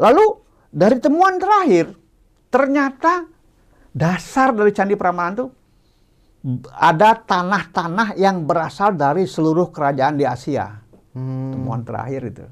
Lalu 0.02 0.26
dari 0.74 0.98
temuan 0.98 1.38
terakhir, 1.38 1.94
ternyata 2.50 3.30
dasar 3.94 4.50
dari 4.50 4.74
Candi 4.74 4.98
Prambanan 4.98 5.34
itu 5.38 5.46
ada 6.74 7.14
tanah-tanah 7.22 8.18
yang 8.18 8.50
berasal 8.50 8.98
dari 8.98 9.30
seluruh 9.30 9.70
kerajaan 9.70 10.18
di 10.18 10.26
Asia. 10.26 10.82
Hmm. 11.14 11.54
Temuan 11.54 11.86
terakhir 11.86 12.34
itu. 12.34 12.46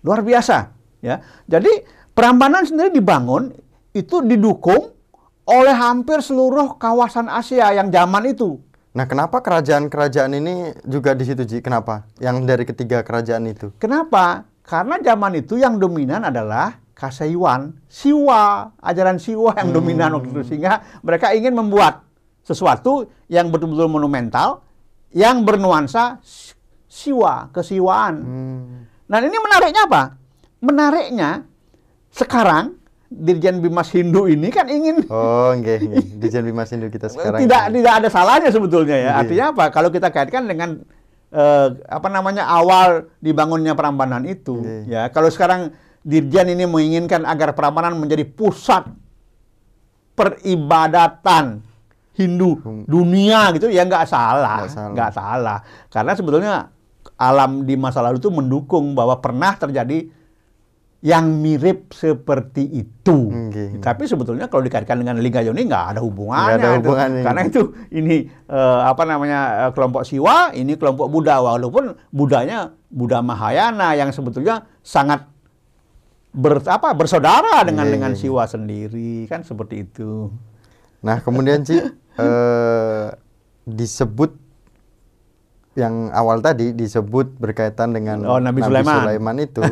Luar 0.00 0.24
biasa. 0.24 0.72
ya. 1.04 1.20
Jadi 1.44 2.00
Prambanan 2.16 2.64
sendiri 2.64 2.92
dibangun 2.92 3.52
itu 3.92 4.24
didukung 4.24 4.96
oleh 5.44 5.74
hampir 5.76 6.24
seluruh 6.24 6.80
kawasan 6.80 7.28
Asia 7.28 7.68
yang 7.76 7.92
zaman 7.92 8.32
itu. 8.32 8.60
Nah, 8.92 9.08
kenapa 9.08 9.40
kerajaan-kerajaan 9.40 10.36
ini 10.36 10.76
juga 10.84 11.16
di 11.16 11.24
situ, 11.24 11.48
Ji? 11.48 11.64
Kenapa? 11.64 12.04
Yang 12.20 12.36
dari 12.44 12.64
ketiga 12.68 13.00
kerajaan 13.00 13.48
itu? 13.48 13.72
Kenapa? 13.80 14.51
Karena 14.62 14.96
zaman 14.96 15.36
itu 15.36 15.54
yang 15.54 15.76
dominan 15.76 16.22
adalah 16.24 16.78
Kaseiwan, 16.92 17.74
Siwa, 17.84 18.70
ajaran 18.78 19.18
Siwa 19.18 19.52
yang 19.54 19.70
dominan 19.70 20.14
waktu 20.14 20.30
itu 20.30 20.42
sehingga 20.46 20.72
mereka 21.00 21.30
ingin 21.30 21.52
membuat 21.52 22.06
sesuatu 22.40 23.06
yang 23.26 23.48
betul-betul 23.48 23.86
monumental 23.86 24.62
yang 25.10 25.42
bernuansa 25.42 26.18
si- 26.20 26.54
Siwa, 26.86 27.48
kesiwaan. 27.48 28.14
Hmm. 28.18 28.84
Nah, 29.08 29.18
ini 29.18 29.32
menariknya 29.34 29.88
apa? 29.88 30.02
Menariknya 30.60 31.48
sekarang 32.08 32.76
Dirjen 33.08 33.60
Bimas 33.60 33.88
Hindu 33.88 34.24
ini 34.24 34.48
kan 34.48 34.68
ingin 34.68 35.04
Oh, 35.08 35.52
nggih, 35.52 35.78
nggih. 35.82 36.04
Dijen 36.18 36.44
Bimas 36.44 36.68
Hindu 36.68 36.88
kita 36.88 37.08
sekarang. 37.12 37.40
tidak 37.40 37.72
tidak 37.72 37.92
ada 37.94 38.08
salahnya 38.08 38.48
sebetulnya 38.48 38.92
ya. 38.94 39.10
Artinya 39.18 39.44
apa? 39.50 39.64
Kalau 39.68 39.88
kita 39.88 40.08
kaitkan 40.08 40.44
dengan 40.44 40.84
eh, 41.32 41.68
apa 41.88 42.08
namanya 42.08 42.44
awal 42.44 43.08
dibangunnya 43.18 43.72
Prambanan 43.72 44.22
itu, 44.22 44.60
Iya. 44.60 44.84
ya. 44.84 45.02
Kalau 45.08 45.32
sekarang 45.32 45.72
Dirjen 46.02 46.50
ini 46.50 46.66
menginginkan 46.66 47.24
agar 47.24 47.54
Prambanan 47.54 47.96
menjadi 47.96 48.26
pusat 48.26 48.84
peribadatan 50.12 51.62
Hindu 52.12 52.60
dunia 52.84 53.48
gitu, 53.56 53.72
ya 53.72 53.88
nggak 53.88 54.04
salah, 54.04 54.68
Hmm. 54.68 54.92
Nggak 54.92 55.10
salah. 55.16 55.58
salah. 55.64 55.88
Karena 55.88 56.12
sebetulnya 56.12 56.54
alam 57.16 57.64
di 57.64 57.72
masa 57.74 58.04
lalu 58.04 58.20
itu 58.20 58.28
mendukung 58.28 58.92
bahwa 58.92 59.16
pernah 59.16 59.56
terjadi 59.56 60.12
yang 61.02 61.42
mirip 61.42 61.90
seperti 61.90 62.62
itu. 62.62 63.26
Oke. 63.26 63.82
Tapi 63.82 64.06
sebetulnya 64.06 64.46
kalau 64.46 64.62
dikaitkan 64.62 65.02
dengan 65.02 65.18
Liga 65.18 65.42
Yoni 65.42 65.66
nggak 65.66 65.98
ada 65.98 66.00
hubungannya. 66.00 66.62
Ada 66.62 66.68
itu. 66.70 66.78
hubungannya. 66.78 67.22
Karena 67.26 67.42
itu 67.42 67.62
ini 67.90 68.30
eh, 68.30 68.80
apa 68.86 69.02
namanya 69.02 69.40
eh, 69.66 69.70
kelompok 69.74 70.06
Siwa, 70.06 70.54
ini 70.54 70.78
kelompok 70.78 71.10
Buddha. 71.10 71.42
Walaupun 71.42 71.98
Budanya 72.14 72.70
Buddha 72.86 73.18
Mahayana 73.18 73.98
yang 73.98 74.14
sebetulnya 74.14 74.70
sangat 74.86 75.26
ber, 76.30 76.62
apa, 76.70 76.94
bersaudara 76.94 77.66
dengan 77.66 77.90
Iya, 77.90 77.92
dengan 77.98 78.10
iya, 78.14 78.18
iya. 78.22 78.22
Siwa 78.22 78.42
sendiri 78.46 79.12
kan 79.26 79.42
seperti 79.42 79.82
itu. 79.82 80.30
Nah, 81.02 81.18
kemudian 81.18 81.66
Ci 81.66 81.82
eh, 82.22 83.06
disebut 83.66 84.38
yang 85.74 86.10
awal 86.10 86.38
tadi 86.38 86.70
disebut 86.70 87.36
berkaitan 87.36 87.90
dengan 87.90 88.20
Oh, 88.22 88.36
Nabi 88.36 88.60
Sulaiman. 88.60 89.02
Sulaiman 89.02 89.36
itu. 89.38 89.64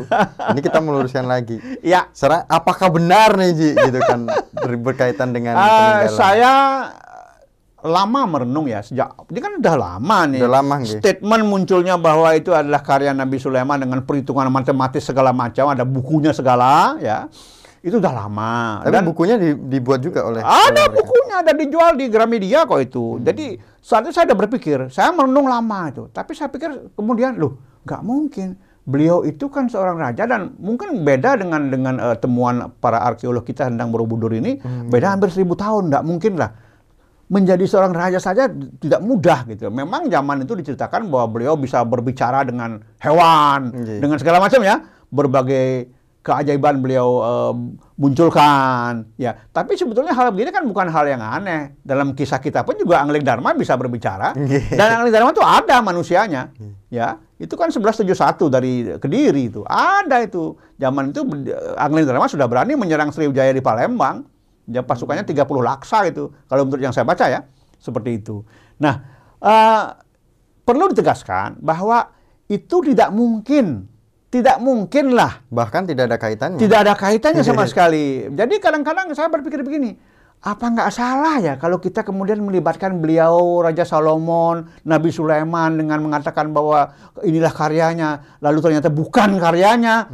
ini 0.49 0.59
kita 0.59 0.79
meluruskan 0.79 1.25
lagi. 1.25 1.61
Ya, 1.83 2.09
Sekarang 2.09 2.45
apakah 2.47 2.89
benar 2.89 3.33
nih 3.33 3.51
Ji 3.51 3.69
gitu 3.71 3.99
kan 4.01 4.25
ber- 4.51 4.81
berkaitan 4.83 5.29
dengan 5.29 5.53
peninggalan? 5.61 6.09
saya 6.11 6.53
lama 7.81 8.21
merenung 8.27 8.65
ya 8.65 8.77
sejak 8.79 9.09
ini 9.25 9.39
kan 9.39 9.57
udah 9.57 9.75
lama 9.75 10.17
nih. 10.27 10.37
Udah 10.37 10.53
lama, 10.55 10.73
nggih. 10.79 11.01
Statement 11.01 11.43
munculnya 11.43 11.97
bahwa 11.97 12.29
itu 12.31 12.49
adalah 12.51 12.79
karya 12.79 13.09
Nabi 13.09 13.37
Sulaiman 13.37 13.77
dengan 13.77 14.01
perhitungan 14.01 14.49
matematis 14.49 15.01
segala 15.01 15.29
macam, 15.31 15.65
ada 15.67 15.81
bukunya 15.81 16.29
segala 16.29 16.97
ya. 16.97 17.25
Itu 17.81 17.97
udah 17.97 18.13
lama. 18.15 18.79
Tapi 18.79 18.93
Dan 18.93 19.03
bukunya 19.03 19.35
di- 19.35 19.57
dibuat 19.57 19.99
juga 19.99 20.21
oleh 20.23 20.39
ada 20.39 20.69
mereka. 20.85 20.93
bukunya, 20.93 21.35
ada 21.39 21.51
dijual 21.51 21.91
di 21.93 22.05
Gramedia 22.07 22.59
kok 22.63 22.77
itu. 22.77 23.17
Hmm. 23.17 23.25
Jadi 23.25 23.45
saat 23.77 24.05
itu 24.05 24.13
saya 24.13 24.29
ada 24.29 24.37
berpikir, 24.37 24.87
saya 24.87 25.09
merenung 25.09 25.45
lama 25.45 25.89
itu. 25.89 26.05
Tapi 26.07 26.31
saya 26.31 26.47
pikir 26.47 26.69
kemudian, 26.93 27.35
loh, 27.35 27.57
nggak 27.81 28.01
mungkin. 28.01 28.49
Beliau 28.81 29.21
itu 29.21 29.45
kan 29.45 29.65
seorang 29.65 29.93
raja 29.95 30.25
dan 30.25 30.57
mungkin 30.57 31.01
beda 31.01 31.35
dengan 31.35 31.69
dengan 31.69 31.95
eh, 31.99 32.17
temuan 32.17 32.69
para 32.75 32.97
arkeolog 32.99 33.41
kita 33.41 33.65
tentang 33.65 33.89
Borobudur 33.89 34.29
ini, 34.31 34.57
Hmm. 34.57 34.89
beda 34.89 35.11
hampir 35.11 35.29
seribu 35.29 35.53
tahun, 35.53 35.89
nggak 35.89 36.01
mungkin 36.03 36.33
lah. 36.35 36.53
Menjadi 37.27 37.63
seorang 37.63 37.93
raja 37.93 38.19
saja 38.19 38.45
tidak 38.75 38.99
mudah 38.99 39.47
gitu. 39.47 39.69
Memang 39.69 40.05
zaman 40.05 40.43
itu 40.43 40.51
diceritakan 40.51 41.07
bahwa 41.07 41.31
beliau 41.31 41.55
bisa 41.55 41.79
berbicara 41.81 42.43
dengan 42.43 42.77
hewan, 42.99 43.71
Iya. 43.71 44.01
dengan 44.01 44.17
segala 44.17 44.37
macam 44.37 44.59
ya, 44.59 44.83
berbagai 45.07 45.87
keajaiban 46.21 46.79
beliau 46.81 47.21
eh, 47.21 47.53
munculkan. 47.97 49.09
Ya 49.17 49.37
tapi 49.49 49.73
sebetulnya 49.77 50.13
hal 50.13 50.29
begini 50.33 50.53
kan 50.53 50.63
bukan 50.69 50.87
hal 50.89 51.05
yang 51.09 51.21
aneh. 51.21 51.77
Dalam 51.81 52.13
kisah 52.13 52.37
kita 52.37 52.61
pun 52.61 52.77
juga 52.77 53.01
Angling 53.01 53.25
Dharma 53.25 53.53
bisa 53.57 53.73
berbicara. 53.75 54.33
Iya. 54.37 54.77
dan 54.77 55.01
Angling 55.01 55.13
Dharma 55.13 55.29
itu 55.33 55.43
ada 55.43 55.75
manusianya. 55.81 56.53
Ya 56.93 57.17
itu 57.41 57.57
kan 57.57 57.73
1171 57.73 58.13
dari 58.53 58.73
Kediri 59.01 59.49
itu. 59.49 59.65
Ada 59.65 60.21
itu. 60.21 60.55
Zaman 60.77 61.13
itu 61.13 61.25
Angling 61.77 62.05
Dharma 62.05 62.29
sudah 62.29 62.45
berani 62.45 62.77
menyerang 62.77 63.09
Sriwijaya 63.09 63.51
di 63.51 63.61
Palembang. 63.61 64.25
Ya 64.69 64.85
pasukannya 64.85 65.25
30 65.25 65.41
laksa 65.61 66.05
itu. 66.05 66.29
Kalau 66.45 66.69
menurut 66.69 66.81
yang 66.85 66.93
saya 66.93 67.03
baca 67.03 67.25
ya 67.27 67.41
seperti 67.81 68.21
itu. 68.21 68.45
Nah 68.77 69.01
eh, 69.41 69.85
perlu 70.61 70.93
ditegaskan 70.93 71.57
bahwa 71.65 72.13
itu 72.45 72.77
tidak 72.83 73.09
mungkin 73.09 73.87
tidak 74.31 74.57
mungkin 74.63 75.11
lah 75.11 75.43
Bahkan 75.51 75.91
tidak 75.91 76.07
ada 76.07 76.17
kaitannya. 76.17 76.57
tidak 76.57 76.87
ada 76.87 76.93
kaitannya 76.95 77.43
sama 77.43 77.67
sekali. 77.71 78.31
Jadi 78.31 78.55
kadang-kadang 78.63 79.11
saya 79.11 79.27
berpikir 79.27 79.59
begini, 79.59 79.99
apa 80.41 80.65
nggak 80.71 80.89
salah 80.89 81.37
ya 81.37 81.53
kalau 81.59 81.77
kita 81.77 82.01
kemudian 82.01 82.41
melibatkan 82.41 82.97
beliau 82.97 83.61
Raja 83.61 83.85
Salomon, 83.85 84.65
Nabi 84.87 85.13
Sulaiman 85.13 85.77
dengan 85.77 86.01
mengatakan 86.01 86.49
bahwa 86.49 86.95
inilah 87.21 87.53
karyanya, 87.53 88.39
lalu 88.41 88.57
ternyata 88.63 88.89
bukan 88.89 89.37
karyanya, 89.37 90.09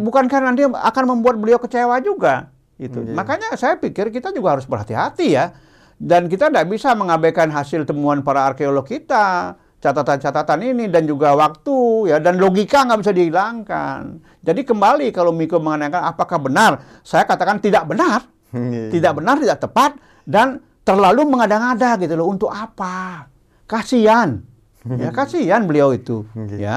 bukankah 0.00 0.40
nanti 0.40 0.64
akan 0.64 1.04
membuat 1.18 1.36
beliau 1.36 1.60
kecewa 1.60 2.00
juga? 2.00 2.48
Itu. 2.78 3.02
Makanya 3.02 3.58
saya 3.58 3.74
pikir 3.76 4.08
kita 4.14 4.30
juga 4.30 4.54
harus 4.56 4.64
berhati-hati 4.64 5.34
ya, 5.34 5.50
dan 5.98 6.30
kita 6.30 6.46
tidak 6.48 6.70
bisa 6.70 6.94
mengabaikan 6.94 7.50
hasil 7.50 7.82
temuan 7.84 8.22
para 8.22 8.46
arkeolog 8.46 8.86
kita 8.86 9.58
catatan-catatan 9.78 10.58
ini 10.64 10.84
dan 10.90 11.06
juga 11.06 11.38
waktu 11.38 12.10
ya 12.10 12.18
dan 12.18 12.38
logika 12.42 12.82
nggak 12.82 13.00
bisa 13.02 13.12
dihilangkan. 13.14 14.00
Jadi 14.42 14.60
kembali 14.66 15.14
kalau 15.14 15.30
Miko 15.30 15.62
menanyakan 15.62 16.02
apakah 16.08 16.38
benar, 16.42 16.72
saya 17.06 17.22
katakan 17.22 17.62
tidak 17.62 17.86
benar, 17.86 18.26
Iya. 18.50 18.90
tidak 18.90 19.12
benar, 19.22 19.38
tidak 19.38 19.58
tepat 19.60 19.90
dan 20.26 20.58
terlalu 20.82 21.28
mengada-ngada 21.28 21.94
gitu 22.00 22.14
loh. 22.16 22.26
Untuk 22.26 22.50
apa? 22.50 23.28
Kasihan, 23.68 24.40
ya 24.88 25.12
kasihan 25.18 25.62
beliau 25.62 25.94
itu, 25.94 26.24
Iya. 26.34 26.56
ya. 26.58 26.76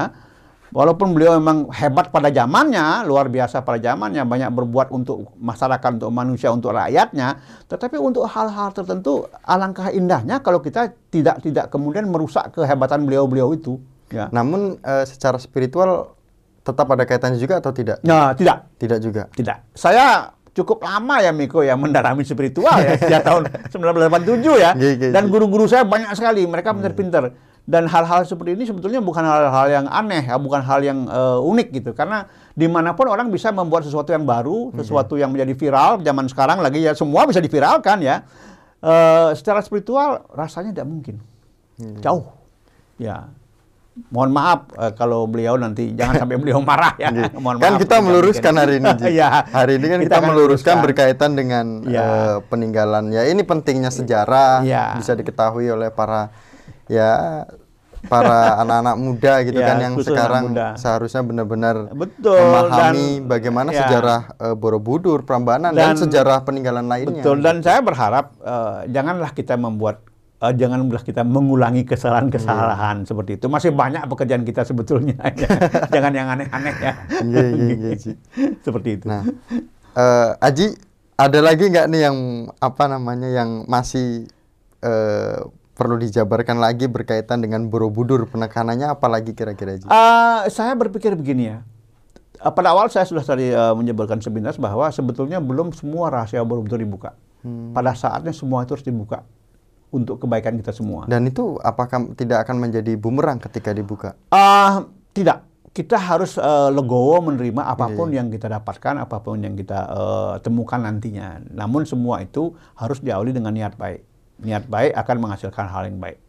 Walaupun 0.72 1.12
beliau 1.12 1.36
memang 1.36 1.68
hebat 1.68 2.08
pada 2.08 2.32
zamannya, 2.32 3.04
luar 3.04 3.28
biasa 3.28 3.60
pada 3.60 3.76
zamannya, 3.76 4.24
banyak 4.24 4.48
berbuat 4.50 4.88
untuk 4.88 5.28
masyarakat, 5.36 6.00
untuk 6.00 6.08
manusia, 6.08 6.48
untuk 6.48 6.72
rakyatnya, 6.72 7.44
tetapi 7.68 8.00
untuk 8.00 8.24
hal-hal 8.24 8.72
tertentu 8.72 9.28
alangkah 9.44 9.92
indahnya 9.92 10.40
kalau 10.40 10.64
kita 10.64 10.96
tidak 11.12 11.44
tidak 11.44 11.68
kemudian 11.68 12.08
merusak 12.08 12.56
kehebatan 12.56 13.04
beliau-beliau 13.04 13.52
itu. 13.52 13.76
Ya. 14.08 14.32
Namun 14.32 14.80
eh, 14.80 15.04
secara 15.04 15.36
spiritual 15.36 16.16
tetap 16.64 16.88
ada 16.88 17.04
kaitannya 17.04 17.36
juga 17.36 17.60
atau 17.60 17.72
tidak? 17.76 18.00
Nah, 18.06 18.32
tidak, 18.32 18.72
Tidak 18.80 18.98
juga. 19.02 19.28
tidak. 19.36 19.68
Saya 19.76 20.32
cukup 20.52 20.84
lama 20.84 21.16
ya 21.20 21.32
Miko 21.32 21.64
ya 21.64 21.74
mendalami 21.80 22.24
spiritual 22.28 22.76
ya 22.80 22.96
sejak 23.00 23.24
tahun 23.24 23.42
1987 23.72 24.62
ya. 24.62 24.70
Iya, 24.76 24.90
iya, 24.96 25.10
Dan 25.12 25.24
iya. 25.26 25.32
guru-guru 25.32 25.64
saya 25.68 25.84
banyak 25.84 26.12
sekali, 26.16 26.44
mereka 26.48 26.72
pintar-pintar. 26.76 27.51
Dan 27.62 27.86
hal-hal 27.86 28.26
seperti 28.26 28.58
ini 28.58 28.66
sebetulnya 28.66 28.98
bukan 28.98 29.22
hal-hal 29.22 29.70
yang 29.70 29.86
aneh 29.86 30.26
ya, 30.26 30.34
bukan 30.34 30.58
hal 30.60 30.82
yang 30.82 31.06
eh, 31.06 31.38
unik 31.40 31.68
gitu. 31.72 31.90
Karena 31.94 32.26
di 32.52 32.66
mana 32.66 32.90
pun 32.92 33.06
orang 33.06 33.30
bisa 33.30 33.54
membuat 33.54 33.86
sesuatu 33.86 34.10
yang 34.10 34.26
baru, 34.26 34.74
sesuatu 34.74 35.14
yang 35.14 35.30
menjadi 35.30 35.54
viral. 35.54 35.92
Zaman 36.02 36.26
sekarang 36.26 36.58
lagi 36.58 36.82
ya 36.82 36.92
semua 36.92 37.22
bisa 37.22 37.38
diviralkan 37.38 38.02
ya. 38.02 38.26
Eh, 38.82 39.30
secara 39.38 39.62
spiritual 39.62 40.26
rasanya 40.34 40.74
tidak 40.74 40.90
mungkin, 40.90 41.16
jauh. 42.02 42.34
Ya, 42.98 43.30
mohon 44.10 44.34
maaf 44.34 44.66
eh, 44.74 44.90
kalau 44.98 45.30
beliau 45.30 45.54
nanti 45.54 45.94
jangan 45.94 46.26
sampai 46.26 46.42
beliau 46.42 46.58
marah 46.66 46.98
ya. 46.98 47.14
Mohon 47.30 47.62
kan 47.62 47.72
maaf, 47.74 47.80
kita 47.80 47.96
meluruskan 48.02 48.54
hari 48.58 48.82
ini. 48.82 48.90
Iya. 49.06 49.28
Hari 49.62 49.72
ini 49.78 49.86
kan 49.86 49.98
kita, 50.02 50.14
akan 50.18 50.28
meluruskan 50.34 50.34
meluruskan. 50.34 50.76
berkaitan 50.82 51.30
dengan 51.38 51.64
Iya. 51.86 52.02
eh, 52.02 52.36
peninggalan. 52.50 53.14
Ya 53.14 53.22
ini 53.30 53.46
pentingnya 53.46 53.94
sejarah 53.94 54.66
Iya. 54.66 54.98
bisa 54.98 55.14
diketahui 55.14 55.70
oleh 55.70 55.94
para 55.94 56.34
ya 56.86 57.44
para 58.02 58.38
anak-anak 58.62 58.96
muda 58.96 59.32
gitu 59.42 59.56
Iya, 59.56 59.66
kan 59.68 59.76
yang 59.78 59.94
sekarang 59.96 60.44
muda. 60.50 60.74
seharusnya 60.74 61.22
benar-benar 61.22 61.94
memahami 61.94 62.70
dan- 63.20 63.26
bagaimana 63.26 63.68
ya. 63.70 63.78
sejarah 63.80 64.20
eh, 64.36 64.54
Borobudur, 64.54 65.22
Prambanan 65.22 65.70
dan, 65.70 65.94
Dan- 65.94 66.00
sejarah 66.00 66.42
peninggalan 66.42 66.84
lainnya. 66.84 67.22
Betul 67.22 67.38
dan 67.40 67.60
saya 67.60 67.78
berharap 67.78 68.34
eh, 68.36 68.90
janganlah 68.90 69.30
kita 69.30 69.54
membuat 69.54 70.02
eh, 70.38 70.50
janganlah 70.52 70.98
kita 70.98 71.22
mengulangi 71.22 71.86
kesalahan-kesalahan 71.86 73.06
seperti 73.06 73.38
itu. 73.38 73.46
Masih 73.46 73.70
banyak 73.70 74.02
pekerjaan 74.04 74.42
kita 74.42 74.62
sebetulnya. 74.62 75.14
ya. 75.38 75.48
Jangan 75.88 76.12
yang 76.12 76.28
aneh-aneh 76.28 76.74
ya. 76.76 76.92
Iya, 77.20 77.42
iya, 77.48 77.66
iya, 77.72 77.90
Ji. 77.94 78.12
seperti 78.66 78.98
itu. 78.98 79.06
Nah, 79.06 79.22
eh, 79.94 80.30
Aji, 80.42 80.74
ada 81.14 81.38
lagi 81.38 81.70
nggak 81.70 81.86
nih 81.86 82.00
yang 82.02 82.18
apa 82.58 82.84
namanya 82.90 83.30
yang 83.30 83.62
masih 83.64 84.26
eh, 84.82 85.38
perlu 85.72 85.96
dijabarkan 85.96 86.60
lagi 86.60 86.86
berkaitan 86.86 87.40
dengan 87.40 87.66
Borobudur 87.66 88.28
penekanannya 88.28 88.92
apalagi 88.92 89.32
kira-kira? 89.32 89.80
Eh, 89.80 90.40
saya 90.52 90.72
berpikir 90.76 91.16
begini 91.16 91.48
ya. 91.48 91.58
Eh, 92.42 92.52
pada 92.52 92.76
awal 92.76 92.92
saya 92.92 93.08
sudah 93.08 93.24
tadi 93.24 93.48
eh, 93.50 93.74
menyebarkan 93.74 94.20
sebinas 94.20 94.60
bahwa 94.60 94.88
sebetulnya 94.92 95.40
belum 95.40 95.72
semua 95.72 96.12
rahasia 96.12 96.44
Borobudur 96.44 96.80
dibuka. 96.80 97.16
Hmm. 97.42 97.74
Pada 97.74 97.96
saatnya 97.96 98.30
semua 98.30 98.62
itu 98.62 98.76
harus 98.76 98.86
dibuka 98.86 99.24
untuk 99.92 100.24
kebaikan 100.24 100.56
kita 100.56 100.72
semua. 100.72 101.04
Dan 101.08 101.28
itu 101.28 101.60
apakah 101.60 102.16
tidak 102.16 102.48
akan 102.48 102.68
menjadi 102.68 102.96
bumerang 102.96 103.40
ketika 103.42 103.76
dibuka? 103.76 104.16
Uh, 104.32 104.88
tidak. 105.12 105.44
Kita 105.72 105.96
harus 105.96 106.36
uh, 106.36 106.68
legowo 106.68 107.32
menerima 107.32 107.64
apa 107.64 107.88
pun 107.96 108.12
yeah. 108.12 108.20
yang 108.20 108.28
kita 108.28 108.44
dapatkan, 108.44 109.08
apa 109.08 109.24
pun 109.24 109.40
yang 109.40 109.56
kita 109.56 109.88
uh, 109.88 110.34
temukan 110.44 110.76
nantinya. 110.76 111.40
Namun 111.48 111.88
semua 111.88 112.20
itu 112.20 112.52
harus 112.76 113.00
diawali 113.00 113.32
dengan 113.32 113.56
niat 113.56 113.80
baik. 113.80 114.11
Niat 114.40 114.64
baik 114.70 114.96
akan 114.96 115.16
menghasilkan 115.20 115.68
hal 115.68 115.90
yang 115.90 116.00
baik. 116.00 116.22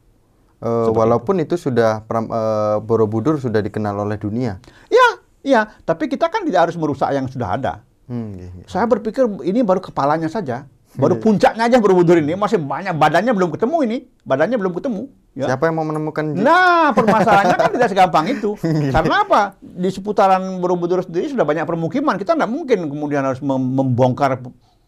Uh, 0.63 0.96
walaupun 0.96 1.44
itu, 1.44 1.60
itu 1.60 1.68
sudah 1.68 2.08
uh, 2.08 2.80
Borobudur 2.80 3.36
sudah 3.36 3.60
dikenal 3.60 4.00
oleh 4.00 4.16
dunia. 4.16 4.63
Ya, 4.88 5.08
ya. 5.44 5.62
Tapi 5.84 6.08
kita 6.08 6.32
kan 6.32 6.48
tidak 6.48 6.72
harus 6.72 6.76
merusak 6.80 7.12
yang 7.12 7.28
sudah 7.28 7.60
ada. 7.60 7.74
Hmm, 8.08 8.36
iya, 8.39 8.48
iya. 8.48 8.66
Saya 8.72 8.88
berpikir 8.88 9.28
ini 9.44 9.60
baru 9.60 9.84
kepalanya 9.84 10.32
saja. 10.32 10.63
Baru 10.94 11.18
iya. 11.18 11.24
puncaknya 11.26 11.63
aja 11.68 11.78
Borobudur 11.82 12.22
ini 12.22 12.38
masih 12.38 12.62
banyak 12.62 12.94
badannya 12.94 13.34
belum 13.34 13.50
ketemu 13.58 13.78
ini, 13.89 13.98
badannya 14.24 14.58
belum 14.62 14.74
ketemu. 14.78 15.04
Ya. 15.34 15.50
Siapa 15.50 15.66
yang 15.66 15.82
mau 15.82 15.86
menemukan? 15.89 16.22
Nah, 16.38 16.94
permasalahannya 16.94 17.58
kan 17.58 17.70
tidak 17.76 17.89
segampang 17.89 18.26
itu. 18.30 18.54
Karena 18.94 19.26
apa? 19.26 19.42
Di 19.60 19.89
seputaran 19.89 20.62
Borobudur 20.62 21.02
sendiri 21.02 21.34
sudah 21.34 21.44
banyak 21.44 21.66
permukiman. 21.66 22.22
Kita 22.22 22.38
tidak 22.38 22.48
mungkin 22.48 22.86
kemudian 22.86 23.26
harus 23.26 23.42
membongkar 23.42 24.39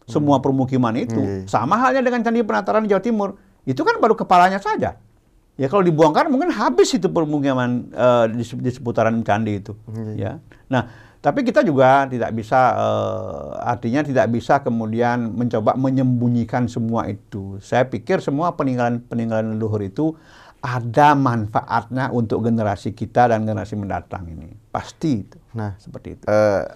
semua 0.06 0.38
permukiman 0.38 0.94
itu. 0.94 1.18
Hmm. 1.18 1.44
Sama 1.50 1.76
halnya 1.76 2.00
dengan 2.00 2.22
Candi 2.22 2.46
Penataran 2.46 2.86
di 2.86 2.94
Jawa 2.94 3.02
Timur. 3.02 3.30
Itu 3.66 3.82
kan 3.82 3.98
baru 3.98 4.14
kepalanya 4.14 4.62
saja. 4.62 4.96
Ya 5.56 5.66
kalau 5.72 5.82
dibongkar 5.82 6.28
mungkin 6.28 6.52
habis 6.52 6.92
itu 6.94 7.08
permukiman 7.08 7.90
uh, 7.96 8.26
di, 8.28 8.44
di 8.44 8.70
seputaran 8.70 9.18
candi 9.26 9.58
itu. 9.58 9.72
Hmm. 9.88 10.14
Ya. 10.14 10.38
Nah, 10.68 10.86
tapi 11.24 11.42
kita 11.42 11.64
juga 11.64 12.06
tidak 12.06 12.30
bisa, 12.36 12.76
uh, 12.76 13.58
artinya 13.64 14.04
tidak 14.04 14.30
bisa 14.30 14.60
kemudian 14.60 15.32
mencoba 15.32 15.74
menyembunyikan 15.74 16.68
semua 16.68 17.08
itu. 17.10 17.58
Saya 17.64 17.88
pikir 17.88 18.22
semua 18.22 18.54
peninggalan-peninggalan 18.54 19.56
leluhur 19.56 19.82
itu 19.82 20.14
ada 20.60 21.16
manfaatnya 21.16 22.12
untuk 22.12 22.44
generasi 22.44 22.92
kita 22.92 23.32
dan 23.32 23.48
generasi 23.48 23.80
mendatang 23.80 24.28
ini. 24.28 24.52
Pasti 24.70 25.24
itu. 25.24 25.38
Nah, 25.56 25.74
seperti 25.80 26.20
itu. 26.20 26.24
Uh, 26.28 26.68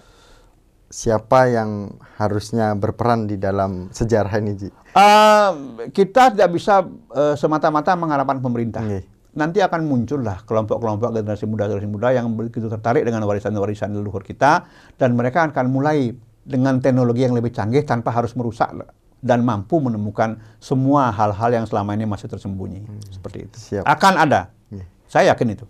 siapa 0.91 1.47
yang 1.47 1.95
harusnya 2.19 2.75
berperan 2.75 3.25
di 3.25 3.39
dalam 3.39 3.89
sejarah 3.89 4.35
ini, 4.43 4.51
Ji? 4.59 4.69
Uh, 4.91 5.87
kita 5.95 6.35
tidak 6.35 6.51
bisa 6.51 6.83
uh, 7.15 7.33
semata-mata 7.39 7.95
mengharapkan 7.95 8.43
pemerintah. 8.43 8.83
Okay 8.83 9.11
nanti 9.31 9.63
akan 9.63 9.87
muncullah 9.87 10.43
kelompok-kelompok 10.43 11.15
generasi 11.15 11.47
muda 11.47 11.71
generasi 11.71 11.87
muda 11.87 12.11
yang 12.11 12.27
begitu 12.35 12.67
tertarik 12.67 13.07
dengan 13.07 13.23
warisan-warisan 13.23 13.95
leluhur 13.95 14.27
kita 14.27 14.67
dan 14.99 15.15
mereka 15.15 15.47
akan 15.47 15.71
mulai 15.71 16.11
dengan 16.43 16.83
teknologi 16.83 17.23
yang 17.23 17.35
lebih 17.37 17.55
canggih 17.55 17.87
tanpa 17.87 18.11
harus 18.11 18.35
merusak 18.35 18.75
dan 19.21 19.45
mampu 19.45 19.79
menemukan 19.79 20.35
semua 20.59 21.13
hal-hal 21.13 21.53
yang 21.53 21.65
selama 21.69 21.95
ini 21.95 22.03
masih 22.09 22.27
tersembunyi 22.27 22.83
hmm. 22.83 23.01
seperti 23.13 23.37
itu 23.47 23.55
Siap. 23.55 23.83
akan 23.87 24.13
ada 24.19 24.51
yeah. 24.67 24.87
saya 25.07 25.31
yakin 25.31 25.55
itu 25.55 25.65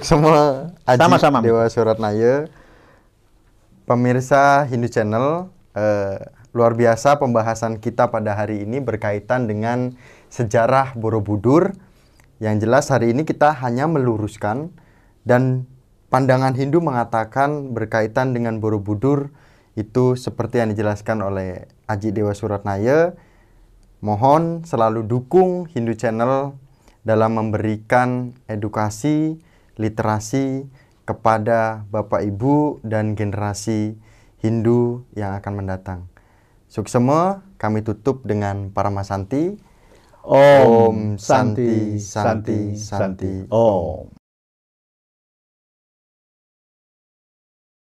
semua 0.00 0.72
sama-sama 0.88 1.44
Dewa 1.44 1.68
Surat 1.68 2.00
Naya 2.00 2.48
pemirsa 3.84 4.64
Hindu 4.64 4.88
Channel 4.88 5.52
eh, 5.76 6.16
luar 6.56 6.72
biasa 6.72 7.20
pembahasan 7.20 7.80
kita 7.80 8.08
pada 8.08 8.32
hari 8.32 8.64
ini 8.64 8.80
berkaitan 8.80 9.44
dengan 9.44 9.92
sejarah 10.32 10.96
Borobudur 10.96 11.76
yang 12.40 12.58
jelas 12.58 12.90
hari 12.90 13.12
ini 13.12 13.22
kita 13.22 13.52
hanya 13.60 13.86
meluruskan 13.86 14.72
dan 15.22 15.68
pandangan 16.08 16.56
Hindu 16.56 16.80
mengatakan 16.80 17.72
berkaitan 17.76 18.32
dengan 18.32 18.58
Borobudur 18.58 19.30
itu 19.74 20.14
seperti 20.14 20.62
yang 20.62 20.70
dijelaskan 20.70 21.18
oleh 21.22 21.66
Aji 21.90 22.14
Dewa 22.14 22.30
Suratnaya. 22.30 23.18
Mohon 23.98 24.62
selalu 24.62 25.02
dukung 25.02 25.66
Hindu 25.66 25.96
Channel 25.96 26.54
dalam 27.02 27.34
memberikan 27.34 28.36
edukasi, 28.46 29.40
literasi 29.74 30.68
kepada 31.04 31.84
Bapak 31.92 32.24
Ibu 32.24 32.80
dan 32.84 33.12
generasi 33.16 33.96
Hindu 34.40 35.04
yang 35.16 35.36
akan 35.36 35.52
mendatang. 35.64 36.00
Suksema 36.68 37.44
kami 37.60 37.84
tutup 37.84 38.24
dengan 38.24 38.72
para 38.72 38.88
masanti. 38.88 39.56
Om 40.24 41.20
Santi 41.20 42.00
Santi 42.00 42.80
Santi. 42.80 43.44
Om. 43.52 44.13